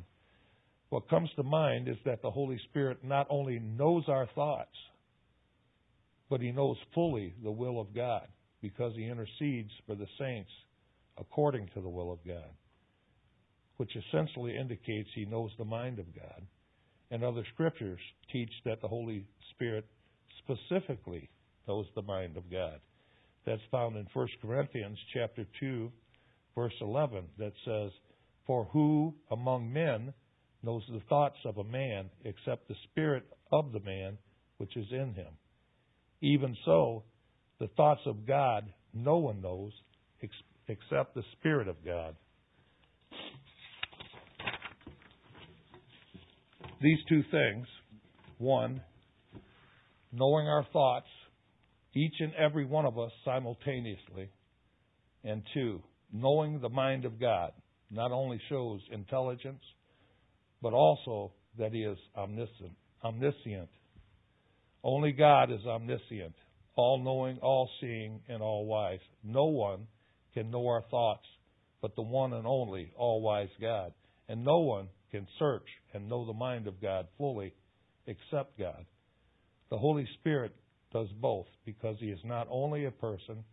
What 0.89 1.11
comes 1.11 1.29
to 1.37 1.43
mind 1.43 1.89
is 1.89 1.97
that 2.05 2.23
the 2.23 2.31
Holy 2.31 2.59
Spirit 2.71 2.99
not 3.03 3.27
only 3.29 3.59
knows 3.59 4.05
our 4.09 4.29
thoughts, 4.35 4.77
but 6.31 6.41
He 6.41 6.53
knows 6.53 6.77
fully 6.95 7.35
the 7.43 7.51
will 7.51 7.81
of 7.81 7.95
God, 7.95 8.29
because 8.63 8.95
He 8.95 9.05
intercedes 9.05 9.71
for 9.87 9.97
the 9.97 10.07
saints 10.19 10.51
according 11.19 11.69
to 11.75 11.81
the 11.81 11.89
will 11.89 12.13
of 12.13 12.25
God 12.25 12.55
which 13.77 13.97
essentially 13.97 14.57
indicates 14.57 15.09
he 15.15 15.25
knows 15.25 15.51
the 15.59 15.65
mind 15.65 15.99
of 15.99 16.15
God. 16.15 16.47
And 17.11 17.23
other 17.23 17.45
scriptures 17.55 18.01
teach 18.33 18.51
that 18.65 18.81
the 18.81 18.89
Holy 18.89 19.27
Spirit 19.51 19.87
specifically 20.39 21.29
knows 21.69 21.87
the 21.95 22.03
mind 22.03 22.37
of 22.37 22.51
God. 22.51 22.81
That's 23.45 23.63
found 23.71 23.97
in 23.97 24.07
1 24.13 24.29
Corinthians 24.43 24.99
chapter 25.13 25.47
2 25.61 25.93
verse 26.55 26.75
11 26.81 27.29
that 27.39 27.53
says, 27.65 27.93
"For 28.47 28.65
who 28.65 29.15
among 29.31 29.73
men 29.73 30.15
knows 30.63 30.85
the 30.89 31.01
thoughts 31.01 31.39
of 31.45 31.59
a 31.59 31.65
man 31.65 32.11
except 32.25 32.67
the 32.67 32.75
spirit 32.91 33.25
of 33.53 33.73
the 33.73 33.81
man 33.81 34.19
which 34.57 34.77
is 34.77 34.91
in 34.91 35.15
him? 35.15 35.37
Even 36.23 36.57
so, 36.65 37.05
the 37.59 37.69
thoughts 37.69 38.05
of 38.07 38.27
God 38.27 38.73
no 38.95 39.19
one 39.19 39.43
knows 39.43 39.73
except 40.69 41.15
the 41.15 41.25
spirit 41.35 41.69
of 41.69 41.85
God." 41.85 42.17
These 46.81 46.99
two 47.09 47.23
things 47.31 47.67
one, 48.39 48.83
knowing 50.13 50.47
our 50.47 50.67
thoughts, 50.73 51.07
each 51.95 52.15
and 52.21 52.35
every 52.35 52.67
one 52.67 52.85
of 52.85 52.99
us 52.99 53.11
simultaneously, 53.25 54.31
and 55.25 55.43
two, 55.55 55.83
knowing 56.13 56.61
the 56.61 56.69
mind 56.69 57.05
of 57.05 57.19
God 57.19 57.53
not 57.91 58.13
only 58.13 58.41
shows 58.49 58.81
intelligence, 58.93 59.63
but 60.61 60.75
also 60.75 61.33
that 61.59 61.73
He 61.73 61.81
is 61.81 61.99
omniscient. 62.17 62.77
omniscient. 63.03 63.71
Only 64.85 65.13
God 65.13 65.51
is 65.51 65.65
omniscient, 65.67 66.35
all 66.77 67.03
knowing, 67.03 67.39
all 67.39 67.71
seeing, 67.81 68.21
and 68.29 68.43
all 68.43 68.67
wise. 68.67 69.01
No 69.25 69.47
one 69.47 69.87
can 70.35 70.51
know 70.51 70.67
our 70.67 70.83
thoughts 70.91 71.27
but 71.87 71.95
the 71.95 72.03
one 72.03 72.33
and 72.33 72.47
only 72.47 72.91
all 72.97 73.23
wise 73.23 73.49
God. 73.61 73.93
And 74.29 74.45
no 74.45 74.59
one 74.59 74.89
can 75.17 75.27
search 75.39 75.67
and 75.95 76.09
know 76.09 76.27
the 76.27 76.33
mind 76.33 76.67
of 76.67 76.81
God 76.81 77.07
fully 77.17 77.55
except 78.07 78.59
God. 78.59 78.85
The 79.71 79.79
Holy 79.79 80.07
Spirit 80.21 80.55
does 80.93 81.09
both 81.21 81.47
because 81.65 81.97
He 81.99 82.09
is 82.09 82.21
not 82.23 82.47
only 82.51 82.85
a 82.85 82.91
person, 82.91 83.45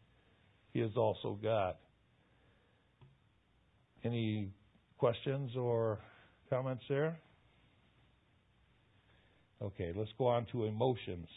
He 0.74 0.82
is 0.82 0.92
also 0.98 1.40
God. 1.42 1.76
Any 4.04 4.52
questions 4.98 5.52
or 5.56 6.00
comments 6.50 6.84
there? 6.90 7.18
Okay, 9.62 9.94
let's 9.96 10.12
go 10.18 10.28
on 10.28 10.46
to 10.52 10.66
emotions. 10.66 11.30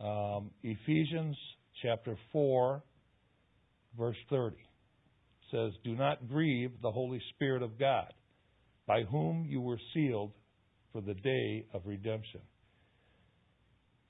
Um, 0.00 0.50
Ephesians 0.64 1.36
chapter 1.82 2.16
4, 2.32 2.82
verse 3.96 4.16
30 4.28 4.56
says, 5.52 5.72
Do 5.84 5.94
not 5.94 6.28
grieve 6.28 6.72
the 6.82 6.90
Holy 6.90 7.22
Spirit 7.36 7.62
of 7.62 7.78
God 7.78 8.12
by 8.90 9.04
whom 9.04 9.46
you 9.48 9.60
were 9.60 9.78
sealed 9.94 10.32
for 10.92 11.00
the 11.00 11.14
day 11.14 11.64
of 11.72 11.80
redemption. 11.84 12.40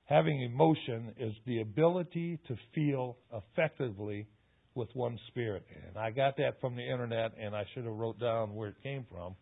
Having 0.05 0.41
emotion 0.41 1.13
is 1.19 1.35
the 1.45 1.61
ability 1.61 2.39
to 2.49 2.57
feel 2.75 3.19
effectively 3.31 4.27
with 4.75 4.89
one 4.95 5.19
spirit. 5.29 5.67
And 5.87 5.99
I 5.99 6.11
got 6.11 6.39
that 6.39 6.63
from 6.63 6.77
the 6.77 6.83
internet, 6.83 7.33
and 7.39 7.55
I 7.55 7.67
should 7.75 7.85
have 7.85 7.93
wrote 7.93 8.19
down 8.19 8.55
where 8.55 8.71
it 8.71 8.77
came 8.83 9.05
from. 9.13 9.37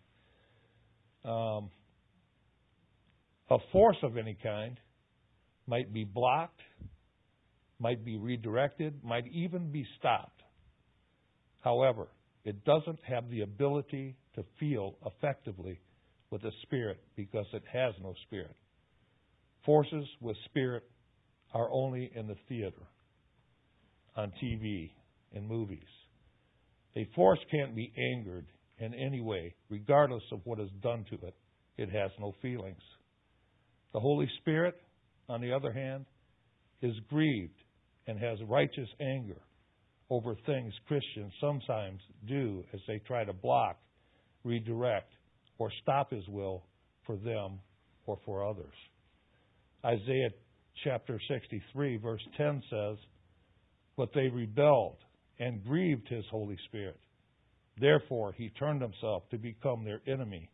Um, 1.30 1.70
a 3.48 3.58
force 3.70 3.98
of 4.02 4.16
any 4.16 4.36
kind 4.42 4.76
might 5.68 5.94
be 5.94 6.02
blocked, 6.02 6.62
might 7.78 8.04
be 8.04 8.16
redirected, 8.16 9.04
might 9.04 9.28
even 9.28 9.70
be 9.70 9.86
stopped. 10.00 10.42
However, 11.60 12.08
it 12.48 12.64
doesn't 12.64 12.98
have 13.06 13.28
the 13.28 13.42
ability 13.42 14.16
to 14.34 14.42
feel 14.58 14.94
effectively 15.04 15.78
with 16.30 16.42
a 16.44 16.50
spirit 16.62 16.98
because 17.14 17.44
it 17.52 17.62
has 17.70 17.92
no 18.02 18.14
spirit. 18.26 18.56
Forces 19.66 20.06
with 20.22 20.34
spirit 20.46 20.82
are 21.52 21.68
only 21.70 22.10
in 22.14 22.26
the 22.26 22.36
theater, 22.48 22.86
on 24.16 24.32
TV, 24.42 24.90
in 25.32 25.46
movies. 25.46 25.90
A 26.96 27.06
force 27.14 27.38
can't 27.50 27.76
be 27.76 27.92
angered 28.16 28.46
in 28.78 28.94
any 28.94 29.20
way, 29.20 29.54
regardless 29.68 30.22
of 30.32 30.40
what 30.44 30.58
is 30.58 30.70
done 30.82 31.04
to 31.10 31.26
it. 31.26 31.34
It 31.76 31.90
has 31.90 32.10
no 32.18 32.32
feelings. 32.40 32.80
The 33.92 34.00
Holy 34.00 34.28
Spirit, 34.40 34.80
on 35.28 35.42
the 35.42 35.52
other 35.52 35.70
hand, 35.70 36.06
is 36.80 36.94
grieved 37.10 37.60
and 38.06 38.18
has 38.18 38.38
righteous 38.48 38.88
anger 39.02 39.42
over 40.10 40.34
things 40.46 40.72
Christians 40.86 41.32
sometimes 41.40 42.00
do 42.26 42.64
as 42.72 42.80
they 42.86 42.98
try 43.06 43.24
to 43.24 43.32
block, 43.32 43.78
redirect, 44.44 45.12
or 45.58 45.70
stop 45.82 46.10
His 46.10 46.26
will 46.28 46.62
for 47.06 47.16
them 47.16 47.60
or 48.06 48.18
for 48.24 48.48
others. 48.48 48.74
Isaiah 49.84 50.30
chapter 50.82 51.20
63, 51.28 51.98
verse 51.98 52.22
10 52.36 52.62
says, 52.70 52.96
But 53.96 54.10
they 54.14 54.28
rebelled 54.28 54.96
and 55.38 55.64
grieved 55.64 56.08
His 56.08 56.24
Holy 56.30 56.56
Spirit. 56.68 56.98
Therefore, 57.80 58.32
He 58.36 58.50
turned 58.50 58.80
Himself 58.80 59.28
to 59.30 59.38
become 59.38 59.84
their 59.84 60.00
enemy. 60.06 60.48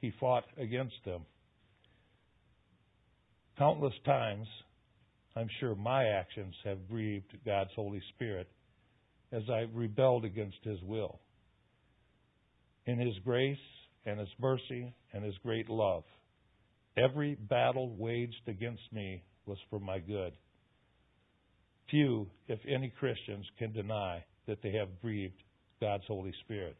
He 0.00 0.12
fought 0.20 0.44
against 0.56 0.96
them. 1.04 1.22
Countless 3.58 3.94
times, 4.04 4.46
I'm 5.36 5.48
sure 5.60 5.74
my 5.74 6.04
actions 6.04 6.54
have 6.64 6.88
grieved 6.88 7.36
God's 7.44 7.70
Holy 7.74 8.02
Spirit 8.14 8.48
as 9.34 9.42
I 9.50 9.66
rebelled 9.72 10.24
against 10.24 10.58
His 10.62 10.80
will. 10.82 11.18
In 12.86 12.98
His 12.98 13.14
grace 13.24 13.58
and 14.06 14.20
His 14.20 14.28
mercy 14.38 14.94
and 15.12 15.24
His 15.24 15.34
great 15.42 15.68
love, 15.68 16.04
every 16.96 17.34
battle 17.34 17.94
waged 17.96 18.48
against 18.48 18.82
me 18.92 19.22
was 19.46 19.58
for 19.70 19.80
my 19.80 19.98
good. 19.98 20.32
Few, 21.90 22.28
if 22.48 22.60
any, 22.68 22.92
Christians 22.98 23.44
can 23.58 23.72
deny 23.72 24.24
that 24.46 24.62
they 24.62 24.72
have 24.72 24.88
grieved 25.02 25.42
God's 25.80 26.04
Holy 26.06 26.32
Spirit. 26.44 26.76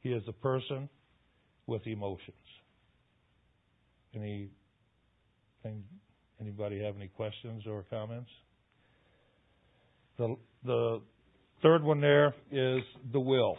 He 0.00 0.10
is 0.10 0.22
a 0.28 0.32
person 0.32 0.88
with 1.66 1.86
emotions. 1.86 2.36
Any, 4.14 4.50
anybody 6.40 6.82
have 6.82 6.96
any 6.96 7.08
questions 7.08 7.64
or 7.66 7.84
comments? 7.88 8.30
The, 10.18 10.36
the 10.64 11.00
Third 11.62 11.82
one 11.82 12.00
there 12.00 12.34
is 12.50 12.82
the 13.12 13.20
will. 13.20 13.56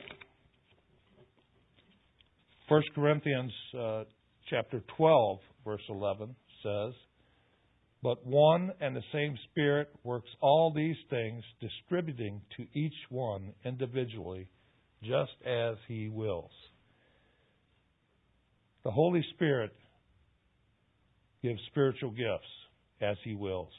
1 2.67 2.81
Corinthians 2.95 3.51
uh, 3.77 4.03
chapter 4.49 4.81
12, 4.97 5.39
verse 5.63 5.81
11 5.87 6.35
says, 6.63 6.93
But 8.01 8.25
one 8.25 8.71
and 8.81 8.95
the 8.95 9.03
same 9.13 9.37
Spirit 9.51 9.89
works 10.03 10.29
all 10.41 10.73
these 10.75 10.95
things, 11.11 11.43
distributing 11.59 12.41
to 12.57 12.65
each 12.73 12.93
one 13.09 13.53
individually, 13.65 14.47
just 15.03 15.33
as 15.45 15.75
He 15.87 16.09
wills. 16.09 16.51
The 18.83 18.91
Holy 18.91 19.23
Spirit 19.35 19.75
gives 21.43 21.59
spiritual 21.69 22.11
gifts 22.11 22.49
as 22.99 23.17
He 23.23 23.35
wills. 23.35 23.71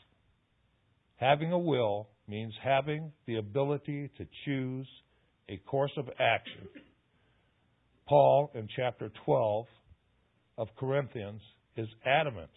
Having 1.16 1.52
a 1.52 1.58
will 1.58 2.08
means 2.32 2.54
having 2.62 3.12
the 3.26 3.36
ability 3.36 4.10
to 4.16 4.26
choose 4.44 4.88
a 5.48 5.56
course 5.58 5.92
of 5.96 6.08
action 6.18 6.68
Paul, 8.08 8.50
in 8.54 8.68
chapter 8.76 9.10
12 9.24 9.66
of 10.58 10.68
Corinthians, 10.78 11.40
is 11.76 11.88
adamant 12.04 12.50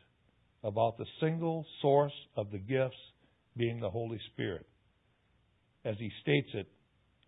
about 0.64 0.98
the 0.98 1.06
single 1.22 1.66
source 1.82 2.12
of 2.36 2.52
the 2.52 2.58
gifts 2.58 2.98
being 3.56 3.80
the 3.80 3.90
Holy 3.90 4.20
Spirit, 4.34 4.66
as 5.86 5.96
he 5.98 6.12
states 6.22 6.50
it 6.56 6.68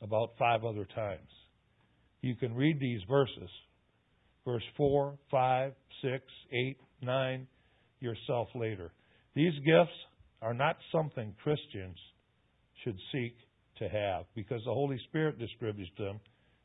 about 0.02 0.32
five 0.38 0.66
other 0.66 0.86
times. 0.94 1.30
You 2.22 2.36
can 2.36 2.54
read 2.54 2.80
these 2.80 3.02
verses, 3.08 3.50
verse 4.44 4.64
4, 4.76 5.18
5, 5.32 5.72
6, 6.02 6.24
8, 6.52 6.78
9, 7.04 7.48
yourself 8.00 8.50
later. 8.56 8.92
These 9.36 9.54
gifts 9.66 9.96
are 10.42 10.54
not 10.54 10.76
something 10.92 11.34
Christians 11.44 11.98
should 12.84 12.98
seek 13.12 13.36
to 13.80 13.88
have 13.88 14.26
because 14.36 14.62
the 14.66 14.74
Holy 14.74 15.00
Spirit 15.10 15.40
distributes 15.40 15.92
them 15.98 16.20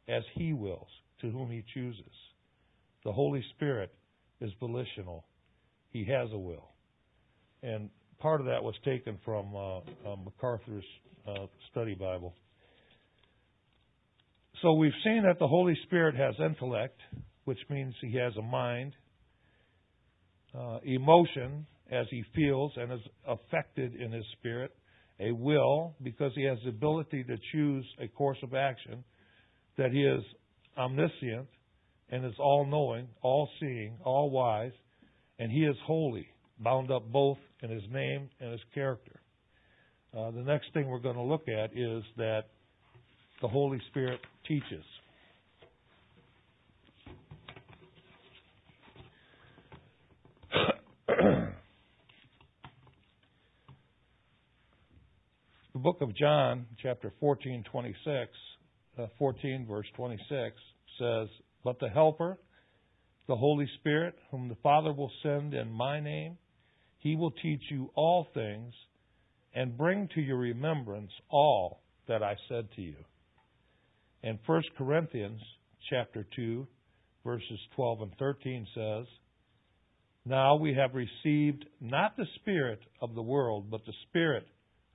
as 0.08 0.22
He 0.34 0.52
wills 0.52 0.88
to 1.20 1.30
whom 1.30 1.50
He 1.50 1.64
chooses. 1.74 2.12
The 3.04 3.12
Holy 3.12 3.44
Spirit 3.56 3.92
is 4.40 4.50
volitional, 4.60 5.24
He 5.90 6.04
has 6.06 6.30
a 6.32 6.38
will. 6.38 6.68
And 7.62 7.90
part 8.18 8.40
of 8.40 8.46
that 8.46 8.62
was 8.62 8.74
taken 8.84 9.18
from 9.24 9.54
uh, 9.54 9.78
uh, 9.78 10.16
MacArthur's 10.24 10.84
uh, 11.28 11.46
study 11.70 11.94
Bible. 11.94 12.34
So 14.62 14.74
we've 14.74 14.92
seen 15.04 15.24
that 15.24 15.38
the 15.38 15.48
Holy 15.48 15.76
Spirit 15.84 16.14
has 16.14 16.34
intellect, 16.38 17.00
which 17.44 17.58
means 17.68 17.94
He 18.00 18.16
has 18.16 18.32
a 18.36 18.42
mind, 18.42 18.92
uh, 20.56 20.78
emotion, 20.84 21.66
as 21.90 22.06
He 22.10 22.24
feels 22.34 22.72
and 22.76 22.92
is 22.92 23.00
affected 23.26 23.94
in 23.96 24.12
His 24.12 24.24
spirit, 24.38 24.72
a 25.22 25.32
will, 25.32 25.94
because 26.02 26.32
He 26.34 26.44
has 26.44 26.58
the 26.64 26.70
ability 26.70 27.24
to 27.24 27.36
choose 27.52 27.86
a 28.00 28.08
course 28.08 28.38
of 28.42 28.54
action, 28.54 29.04
that 29.78 29.92
He 29.92 30.02
is 30.02 30.22
omniscient 30.76 31.46
and 32.10 32.24
is 32.24 32.34
all 32.38 32.66
knowing, 32.66 33.08
all 33.22 33.48
seeing, 33.60 33.96
all 34.04 34.30
wise, 34.30 34.72
and 35.38 35.50
He 35.50 35.64
is 35.64 35.76
holy, 35.86 36.26
bound 36.58 36.90
up 36.90 37.10
both 37.10 37.38
in 37.62 37.70
His 37.70 37.84
name 37.90 38.28
and 38.40 38.52
His 38.52 38.60
character. 38.74 39.20
Uh, 40.16 40.30
the 40.30 40.42
next 40.42 40.66
thing 40.74 40.88
we're 40.88 40.98
going 40.98 41.16
to 41.16 41.22
look 41.22 41.48
at 41.48 41.70
is 41.76 42.02
that 42.18 42.42
the 43.40 43.48
Holy 43.48 43.80
Spirit 43.88 44.20
teaches. 44.46 44.84
the 55.71 55.71
book 55.82 56.00
of 56.00 56.14
John, 56.14 56.66
chapter 56.80 57.12
14, 57.18 57.64
26, 57.70 58.30
uh, 58.98 59.06
14, 59.18 59.66
verse 59.68 59.86
26, 59.96 60.56
says, 60.96 61.28
But 61.64 61.80
the 61.80 61.88
Helper, 61.88 62.38
the 63.26 63.34
Holy 63.34 63.68
Spirit, 63.80 64.14
whom 64.30 64.48
the 64.48 64.56
Father 64.62 64.92
will 64.92 65.10
send 65.24 65.54
in 65.54 65.72
my 65.72 65.98
name, 65.98 66.38
he 66.98 67.16
will 67.16 67.32
teach 67.32 67.62
you 67.68 67.90
all 67.96 68.28
things 68.32 68.72
and 69.54 69.76
bring 69.76 70.08
to 70.14 70.20
your 70.20 70.38
remembrance 70.38 71.10
all 71.28 71.82
that 72.06 72.22
I 72.22 72.36
said 72.48 72.68
to 72.76 72.82
you. 72.82 72.96
And 74.22 74.38
1 74.46 74.62
Corinthians 74.78 75.40
chapter 75.90 76.24
2, 76.36 76.64
verses 77.24 77.58
12 77.74 78.02
and 78.02 78.12
13 78.20 78.66
says, 78.72 79.06
Now 80.24 80.54
we 80.54 80.74
have 80.74 80.94
received 80.94 81.64
not 81.80 82.16
the 82.16 82.26
Spirit 82.36 82.78
of 83.00 83.16
the 83.16 83.22
world, 83.22 83.68
but 83.68 83.84
the 83.84 83.92
Spirit 84.08 84.46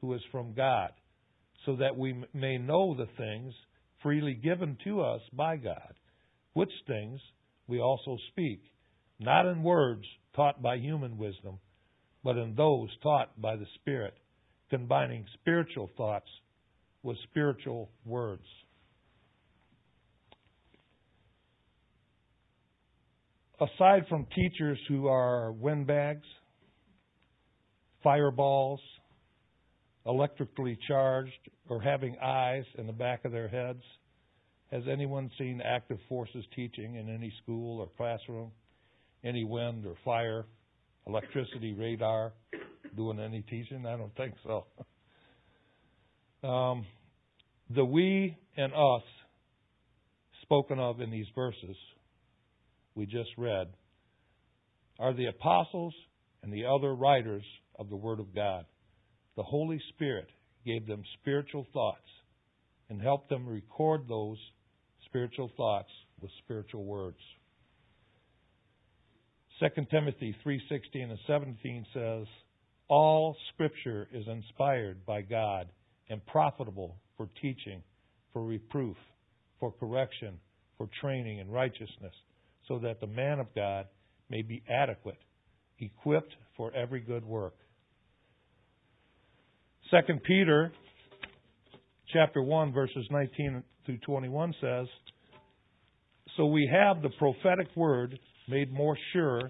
who 0.02 0.14
is 0.14 0.22
from 0.32 0.54
God, 0.54 0.92
so 1.66 1.76
that 1.78 1.98
we 1.98 2.24
may 2.34 2.58
know 2.58 2.96
the 2.96 3.08
things 3.18 3.54
freely 4.02 4.34
given 4.34 4.78
to 4.84 5.02
us 5.02 5.22
by 5.34 5.58
God, 5.58 5.94
which 6.54 6.72
things 6.86 7.20
we 7.68 7.80
also 7.80 8.18
speak, 8.32 8.62
not 9.20 9.46
in 9.46 9.64
words 9.64 10.04
taught 10.36 10.62
by 10.62 10.78
human 10.78 11.18
wisdom, 11.18 11.60
but 12.24 12.38
in 12.38 12.56
those 12.56 12.90
taught 13.02 13.40
by 13.42 13.56
the 13.56 13.66
Spirit, 13.76 14.14
combining 14.70 15.26
spiritual 15.34 15.90
thoughts 15.98 16.30
with 17.04 17.18
spiritual 17.30 17.90
words. 18.06 18.44
Aside 23.60 24.04
from 24.08 24.28
teachers 24.36 24.78
who 24.88 25.08
are 25.08 25.52
windbags, 25.52 26.28
fireballs, 28.04 28.80
electrically 30.08 30.78
charged, 30.88 31.50
or 31.70 31.82
having 31.82 32.18
eyes 32.20 32.64
in 32.78 32.88
the 32.88 32.94
back 32.94 33.26
of 33.26 33.32
their 33.32 33.48
heads? 33.48 33.82
Has 34.72 34.84
anyone 34.92 35.30
seen 35.38 35.62
active 35.64 35.98
forces 36.10 36.46
teaching 36.56 36.96
in 36.96 37.14
any 37.14 37.34
school 37.44 37.80
or 37.80 37.88
classroom? 37.98 38.52
Any 39.24 39.44
wind 39.44 39.86
or 39.86 39.96
fire, 40.06 40.46
electricity, 41.06 41.74
radar 41.74 42.34
doing 42.96 43.20
any 43.20 43.42
teaching? 43.42 43.86
I 43.86 43.98
don't 43.98 44.16
think 44.16 44.34
so. 44.44 44.66
Um, 46.44 46.86
the 47.76 47.84
we 47.84 48.38
and 48.56 48.72
us 48.72 49.02
spoken 50.44 50.78
of 50.78 51.02
in 51.02 51.10
these 51.10 51.26
verses 51.34 51.76
we 52.94 53.08
just 53.08 53.32
read 53.38 53.68
are 55.00 55.16
the 55.16 55.26
apostles 55.26 55.96
and 56.44 56.54
the 56.54 56.66
other 56.66 56.94
writers 56.94 57.44
of 57.80 57.90
the 57.90 57.96
Word 57.96 58.20
of 58.20 58.36
God 58.36 58.66
the 59.38 59.44
Holy 59.44 59.80
Spirit 59.94 60.28
gave 60.66 60.86
them 60.88 61.04
spiritual 61.22 61.66
thoughts 61.72 62.10
and 62.90 63.02
helped 63.02 63.30
them 63.30 63.48
record 63.48 64.02
those 64.10 64.38
spiritual 65.06 65.50
thoughts 65.56 65.90
with 66.20 66.32
spiritual 66.44 66.84
words. 66.84 67.20
2 69.60 69.86
Timothy 69.90 70.36
3:16 70.44 71.12
and 71.12 71.20
17 71.28 71.86
says, 71.94 72.28
"All 72.88 73.38
scripture 73.54 74.10
is 74.12 74.28
inspired 74.28 75.06
by 75.06 75.22
God 75.22 75.70
and 76.10 76.26
profitable 76.26 76.98
for 77.16 77.28
teaching, 77.40 77.84
for 78.34 78.44
reproof, 78.44 78.98
for 79.60 79.72
correction, 79.72 80.40
for 80.78 80.88
training 81.00 81.38
in 81.38 81.50
righteousness, 81.50 82.14
so 82.68 82.80
that 82.80 83.00
the 83.00 83.08
man 83.08 83.40
of 83.40 83.54
God 83.54 83.88
may 84.30 84.42
be 84.42 84.64
adequate, 84.68 85.22
equipped 85.78 86.36
for 86.56 86.72
every 86.74 87.02
good 87.02 87.24
work." 87.24 87.56
Second 89.92 90.22
Peter 90.24 90.74
chapter 92.12 92.44
1 92.44 92.74
verses 92.74 93.08
19 93.10 93.64
through 93.86 93.98
21 94.00 94.54
says, 94.60 94.86
So 96.36 96.48
we 96.48 96.70
have 96.70 97.02
the 97.02 97.12
prophetic 97.18 97.68
word 97.74 98.20
made 98.50 98.74
more 98.74 98.98
sure, 99.14 99.50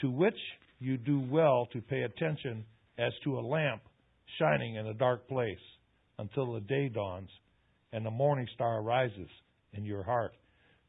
to 0.00 0.10
which 0.10 0.34
you 0.80 0.96
do 0.96 1.20
well 1.20 1.68
to 1.72 1.80
pay 1.82 2.02
attention 2.02 2.64
as 2.98 3.12
to 3.22 3.38
a 3.38 3.46
lamp 3.46 3.82
shining 4.40 4.74
in 4.74 4.88
a 4.88 4.94
dark 4.94 5.28
place 5.28 5.58
until 6.18 6.54
the 6.54 6.60
day 6.62 6.88
dawns 6.88 7.28
and 7.92 8.04
the 8.04 8.10
morning 8.10 8.48
star 8.54 8.82
rises 8.82 9.28
in 9.74 9.84
your 9.84 10.02
heart. 10.02 10.32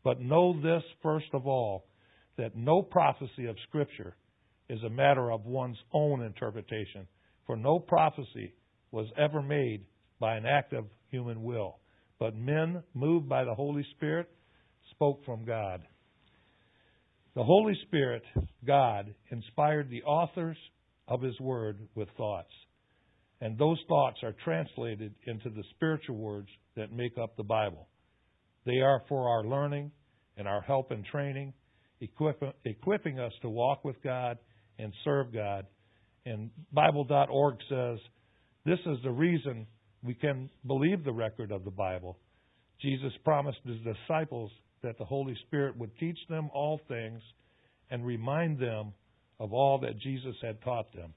But 0.03 0.21
know 0.21 0.59
this 0.59 0.81
first 1.03 1.29
of 1.33 1.45
all, 1.45 1.85
that 2.37 2.55
no 2.55 2.81
prophecy 2.81 3.45
of 3.45 3.55
Scripture 3.67 4.15
is 4.69 4.81
a 4.81 4.89
matter 4.89 5.31
of 5.31 5.45
one's 5.45 5.77
own 5.93 6.23
interpretation. 6.23 7.05
For 7.45 7.55
no 7.55 7.77
prophecy 7.77 8.53
was 8.91 9.07
ever 9.17 9.41
made 9.41 9.85
by 10.19 10.35
an 10.35 10.45
act 10.45 10.73
of 10.73 10.85
human 11.09 11.43
will, 11.43 11.79
but 12.19 12.35
men, 12.35 12.83
moved 12.93 13.27
by 13.27 13.43
the 13.43 13.55
Holy 13.55 13.85
Spirit, 13.95 14.29
spoke 14.91 15.23
from 15.25 15.45
God. 15.45 15.81
The 17.35 17.43
Holy 17.43 17.73
Spirit, 17.87 18.23
God, 18.65 19.13
inspired 19.31 19.89
the 19.89 20.03
authors 20.03 20.57
of 21.07 21.21
His 21.21 21.39
Word 21.39 21.79
with 21.95 22.09
thoughts. 22.17 22.51
And 23.39 23.57
those 23.57 23.79
thoughts 23.87 24.17
are 24.21 24.35
translated 24.43 25.15
into 25.25 25.49
the 25.49 25.63
spiritual 25.75 26.17
words 26.17 26.49
that 26.75 26.91
make 26.91 27.17
up 27.17 27.35
the 27.37 27.43
Bible. 27.43 27.87
They 28.65 28.79
are 28.81 29.01
for 29.09 29.29
our 29.29 29.43
learning 29.43 29.91
and 30.37 30.47
our 30.47 30.61
help 30.61 30.91
and 30.91 31.03
training, 31.05 31.53
equip, 32.01 32.43
equipping 32.65 33.19
us 33.19 33.33
to 33.41 33.49
walk 33.49 33.83
with 33.83 33.95
God 34.03 34.37
and 34.77 34.93
serve 35.03 35.33
God. 35.33 35.65
And 36.25 36.51
Bible.org 36.71 37.55
says, 37.67 37.97
this 38.65 38.79
is 38.85 38.97
the 39.03 39.11
reason 39.11 39.65
we 40.03 40.13
can 40.13 40.49
believe 40.65 41.03
the 41.03 41.11
record 41.11 41.51
of 41.51 41.63
the 41.63 41.71
Bible. 41.71 42.17
Jesus 42.81 43.13
promised 43.23 43.59
his 43.65 43.77
disciples 43.79 44.51
that 44.83 44.97
the 44.97 45.05
Holy 45.05 45.37
Spirit 45.47 45.77
would 45.77 45.95
teach 45.99 46.17
them 46.29 46.49
all 46.53 46.79
things 46.87 47.21
and 47.89 48.05
remind 48.05 48.59
them 48.59 48.93
of 49.39 49.53
all 49.53 49.79
that 49.79 49.99
Jesus 49.99 50.35
had 50.41 50.61
taught 50.61 50.93
them. 50.93 51.13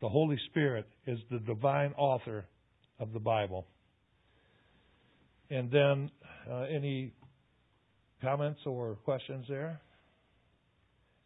The 0.00 0.08
Holy 0.08 0.38
Spirit 0.50 0.86
is 1.06 1.18
the 1.30 1.38
divine 1.38 1.92
author 1.96 2.44
of 2.98 3.12
the 3.12 3.20
Bible. 3.20 3.66
And 5.50 5.70
then, 5.70 6.10
uh, 6.50 6.62
any 6.62 7.12
comments 8.22 8.60
or 8.66 8.94
questions 9.04 9.46
there? 9.48 9.80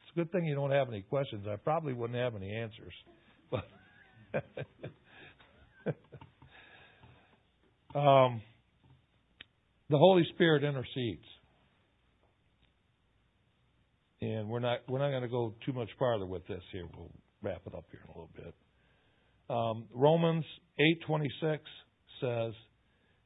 It's 0.03 0.13
a 0.15 0.19
good 0.19 0.33
thing 0.33 0.45
you 0.47 0.55
don't 0.55 0.71
have 0.71 0.89
any 0.89 1.03
questions. 1.03 1.47
I 1.49 1.57
probably 1.57 1.93
wouldn't 1.93 2.19
have 2.19 2.35
any 2.35 2.51
answers. 2.53 2.93
But 3.51 3.65
um, 7.95 8.41
the 9.91 9.99
Holy 9.99 10.25
Spirit 10.35 10.65
intercedes. 10.65 11.25
and 14.21 14.49
we're 14.49 14.59
not 14.59 14.81
we're 14.89 14.99
not 14.99 15.11
going 15.11 15.23
to 15.23 15.29
go 15.29 15.55
too 15.65 15.73
much 15.73 15.89
farther 15.99 16.27
with 16.27 16.47
this 16.47 16.63
here. 16.73 16.87
We'll 16.97 17.11
wrap 17.43 17.63
it 17.67 17.75
up 17.75 17.85
here 17.91 18.01
in 18.05 18.11
a 18.11 18.13
little 18.13 18.31
bit. 18.35 18.55
Um, 19.51 19.87
Romans 19.95 20.45
eight 20.79 21.01
twenty 21.07 21.31
six 21.41 21.63
says, 22.21 22.53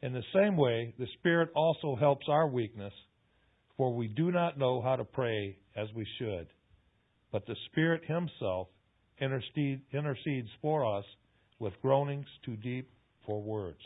"In 0.03 0.13
the 0.13 0.23
same 0.35 0.57
way, 0.57 0.95
the 0.99 1.07
Spirit 1.19 1.51
also 1.55 1.97
helps 1.97 2.27
our 2.29 2.49
weakness, 2.49 2.93
for 3.77 3.95
we 3.95 4.09
do 4.09 4.31
not 4.31 4.59
know 4.59 4.83
how 4.83 4.97
to 4.97 5.05
pray 5.05 5.57
as 5.77 5.89
we 5.95 6.07
should, 6.19 6.47
but 7.31 7.47
the 7.47 7.57
Spirit 7.71 8.03
Himself 8.07 8.69
intercedes 9.21 10.51
for 10.61 10.99
us 10.99 11.05
with 11.63 11.73
groanings 11.81 12.27
too 12.45 12.57
deep 12.57 12.91
for 13.25 13.41
words." 13.41 13.81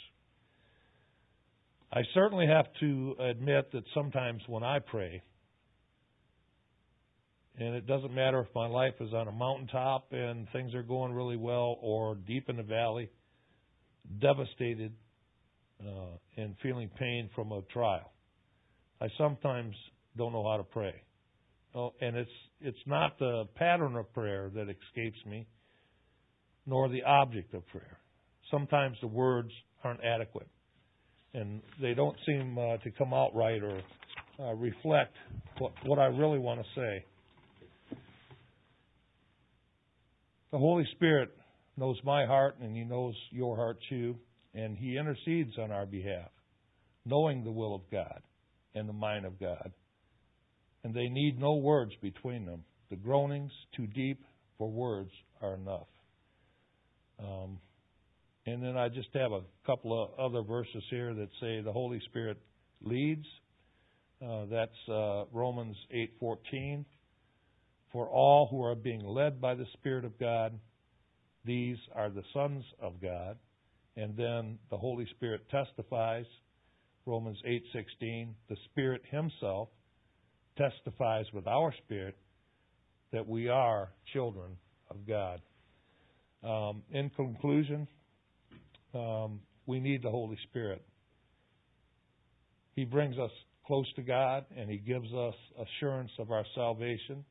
I 1.92 2.02
certainly 2.14 2.46
have 2.48 2.66
to 2.80 3.14
admit 3.20 3.70
that 3.72 3.84
sometimes 3.94 4.42
when 4.48 4.64
I 4.64 4.80
pray, 4.80 5.22
and 7.58 7.74
it 7.74 7.86
doesn't 7.86 8.12
matter 8.12 8.40
if 8.40 8.48
my 8.54 8.66
life 8.66 8.94
is 9.00 9.14
on 9.14 9.28
a 9.28 9.32
mountaintop 9.32 10.12
and 10.12 10.48
things 10.52 10.74
are 10.74 10.82
going 10.82 11.12
really 11.12 11.36
well 11.36 11.78
or 11.80 12.16
deep 12.16 12.48
in 12.48 12.56
the 12.56 12.62
valley, 12.62 13.08
devastated 14.20 14.92
uh, 15.80 16.16
and 16.36 16.54
feeling 16.62 16.90
pain 16.98 17.30
from 17.34 17.52
a 17.52 17.62
trial. 17.72 18.12
I 19.00 19.08
sometimes 19.16 19.74
don't 20.16 20.32
know 20.32 20.48
how 20.48 20.56
to 20.56 20.64
pray. 20.64 20.94
Oh, 21.74 21.92
and 22.00 22.16
it's 22.16 22.30
it's 22.60 22.86
not 22.86 23.18
the 23.18 23.44
pattern 23.54 23.96
of 23.96 24.12
prayer 24.12 24.50
that 24.54 24.66
escapes 24.68 25.18
me, 25.26 25.46
nor 26.66 26.88
the 26.88 27.02
object 27.04 27.54
of 27.54 27.66
prayer. 27.68 27.98
Sometimes 28.50 28.96
the 29.00 29.06
words 29.06 29.50
aren't 29.84 30.04
adequate, 30.04 30.48
and 31.34 31.62
they 31.80 31.94
don't 31.94 32.16
seem 32.26 32.58
uh, 32.58 32.76
to 32.78 32.90
come 32.90 33.14
out 33.14 33.34
right 33.34 33.62
or 33.62 33.80
uh, 34.38 34.54
reflect 34.54 35.14
what, 35.58 35.72
what 35.84 35.98
I 35.98 36.06
really 36.06 36.38
want 36.38 36.60
to 36.60 36.80
say. 36.80 37.04
The 40.52 40.58
Holy 40.58 40.86
Spirit 40.92 41.30
knows 41.76 41.98
my 42.04 42.24
heart 42.24 42.56
and 42.60 42.74
He 42.74 42.84
knows 42.84 43.14
your 43.30 43.56
heart 43.56 43.78
too, 43.88 44.16
and 44.54 44.76
He 44.76 44.96
intercedes 44.96 45.58
on 45.58 45.70
our 45.70 45.86
behalf, 45.86 46.30
knowing 47.04 47.44
the 47.44 47.50
will 47.50 47.74
of 47.74 47.82
God 47.90 48.22
and 48.74 48.88
the 48.88 48.94
mind 48.94 49.26
of 49.26 49.38
God. 49.40 49.72
And 50.84 50.94
they 50.94 51.08
need 51.08 51.38
no 51.38 51.56
words 51.56 51.92
between 52.00 52.46
them. 52.46 52.64
The 52.90 52.96
groanings 52.96 53.50
too 53.76 53.86
deep 53.88 54.22
for 54.56 54.70
words 54.70 55.10
are 55.42 55.54
enough. 55.54 55.88
Um, 57.18 57.58
and 58.46 58.62
then 58.62 58.76
I 58.76 58.88
just 58.88 59.08
have 59.14 59.32
a 59.32 59.42
couple 59.66 60.00
of 60.00 60.18
other 60.18 60.42
verses 60.42 60.82
here 60.90 61.14
that 61.14 61.28
say 61.40 61.60
the 61.60 61.72
Holy 61.72 62.00
Spirit 62.06 62.38
leads. 62.80 63.26
Uh, 64.24 64.46
that's 64.50 64.88
uh, 64.88 65.24
Romans 65.32 65.76
8:14. 65.92 66.84
For 67.92 68.08
all 68.08 68.46
who 68.50 68.62
are 68.62 68.74
being 68.74 69.04
led 69.04 69.40
by 69.40 69.54
the 69.54 69.66
Spirit 69.74 70.04
of 70.04 70.18
God, 70.18 70.58
these 71.44 71.78
are 71.94 72.10
the 72.10 72.22
sons 72.32 72.64
of 72.80 73.00
God. 73.00 73.38
And 73.96 74.16
then 74.16 74.58
the 74.70 74.76
Holy 74.76 75.06
Spirit 75.16 75.48
testifies, 75.50 76.26
Romans 77.06 77.38
8:16, 77.46 78.34
the 78.48 78.56
Spirit 78.70 79.02
himself 79.10 79.68
testifies 80.56 81.26
with 81.32 81.46
our 81.46 81.72
spirit 81.84 82.16
that 83.12 83.26
we 83.26 83.48
are 83.48 83.90
children 84.12 84.56
of 84.90 85.06
God. 85.06 85.40
Um, 86.42 86.82
in 86.92 87.10
conclusion, 87.10 87.88
um, 88.94 89.40
we 89.66 89.80
need 89.80 90.02
the 90.02 90.10
Holy 90.10 90.38
Spirit. 90.48 90.82
He 92.74 92.84
brings 92.84 93.18
us 93.18 93.30
close 93.66 93.86
to 93.96 94.02
God 94.02 94.44
and 94.56 94.70
He 94.70 94.76
gives 94.76 95.12
us 95.12 95.34
assurance 95.58 96.10
of 96.18 96.30
our 96.30 96.44
salvation 96.54 97.24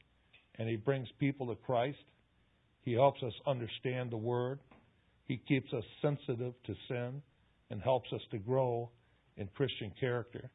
and 0.58 0.68
He 0.68 0.76
brings 0.76 1.08
people 1.20 1.48
to 1.48 1.56
Christ. 1.56 1.98
He 2.82 2.94
helps 2.94 3.22
us 3.24 3.34
understand 3.48 4.12
the 4.12 4.18
Word. 4.18 4.60
He 5.26 5.38
keeps 5.38 5.72
us 5.74 5.84
sensitive 6.02 6.54
to 6.66 6.76
sin 6.88 7.22
and 7.70 7.82
helps 7.82 8.12
us 8.14 8.22
to 8.32 8.38
grow 8.38 8.90
in 9.38 9.48
Christian 9.56 9.92
character. 10.00 10.50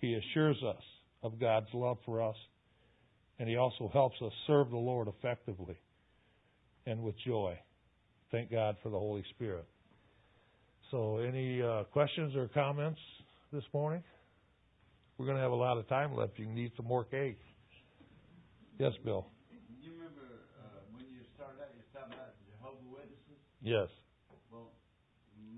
He 0.00 0.14
assures 0.14 0.62
us 0.62 0.82
of 1.22 1.40
God's 1.40 1.72
love 1.72 1.98
for 2.04 2.22
us, 2.22 2.36
and 3.38 3.48
He 3.48 3.56
also 3.56 3.90
helps 3.92 4.16
us 4.22 4.32
serve 4.46 4.70
the 4.70 4.76
Lord 4.76 5.08
effectively 5.08 5.78
and 6.88 7.02
with 7.02 7.14
joy. 7.20 7.58
Thank 8.32 8.50
God 8.50 8.76
for 8.82 8.88
the 8.88 8.98
Holy 8.98 9.24
Spirit. 9.36 9.66
So, 10.90 11.18
any 11.18 11.60
uh, 11.60 11.84
questions 11.92 12.34
or 12.34 12.48
comments 12.48 13.00
this 13.52 13.64
morning? 13.74 14.02
We're 15.18 15.26
going 15.26 15.36
to 15.36 15.42
have 15.42 15.52
a 15.52 15.58
lot 15.58 15.76
of 15.76 15.88
time 15.88 16.16
left. 16.16 16.38
You 16.38 16.46
can 16.46 16.56
eat 16.56 16.72
some 16.76 16.86
more 16.86 17.04
cake. 17.04 17.36
Yes, 18.78 18.92
Bill. 19.04 19.26
You 19.82 19.92
remember 19.92 20.46
uh, 20.62 20.80
when 20.94 21.04
you 21.12 21.20
started 21.36 21.60
out, 21.60 21.74
you 21.76 21.82
were 21.84 21.92
talking 21.92 22.14
about 22.14 22.32
Jehovah 22.46 22.88
Witnesses? 22.88 23.36
Yes. 23.60 23.90
Well, 24.48 24.72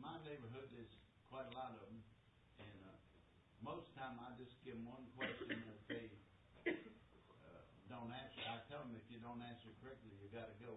my 0.00 0.16
neighborhood 0.26 0.66
is 0.74 0.88
quite 1.28 1.46
a 1.46 1.54
lot 1.54 1.76
of 1.76 1.84
them, 1.84 2.00
and 2.58 2.78
uh, 2.88 2.96
most 3.62 3.86
of 3.86 3.92
the 3.92 3.96
time 4.02 4.16
I 4.18 4.34
just 4.40 4.56
give 4.64 4.80
them 4.80 4.88
one 4.88 5.04
question 5.14 5.52
if 5.52 5.80
they 5.86 6.08
uh, 6.64 6.74
don't 7.92 8.10
answer. 8.10 8.40
I 8.48 8.64
tell 8.72 8.82
them 8.82 8.96
if 8.96 9.04
you 9.12 9.20
don't 9.20 9.44
answer 9.44 9.68
correctly, 9.84 10.10
you 10.18 10.32
got 10.32 10.48
to 10.48 10.56
go, 10.64 10.74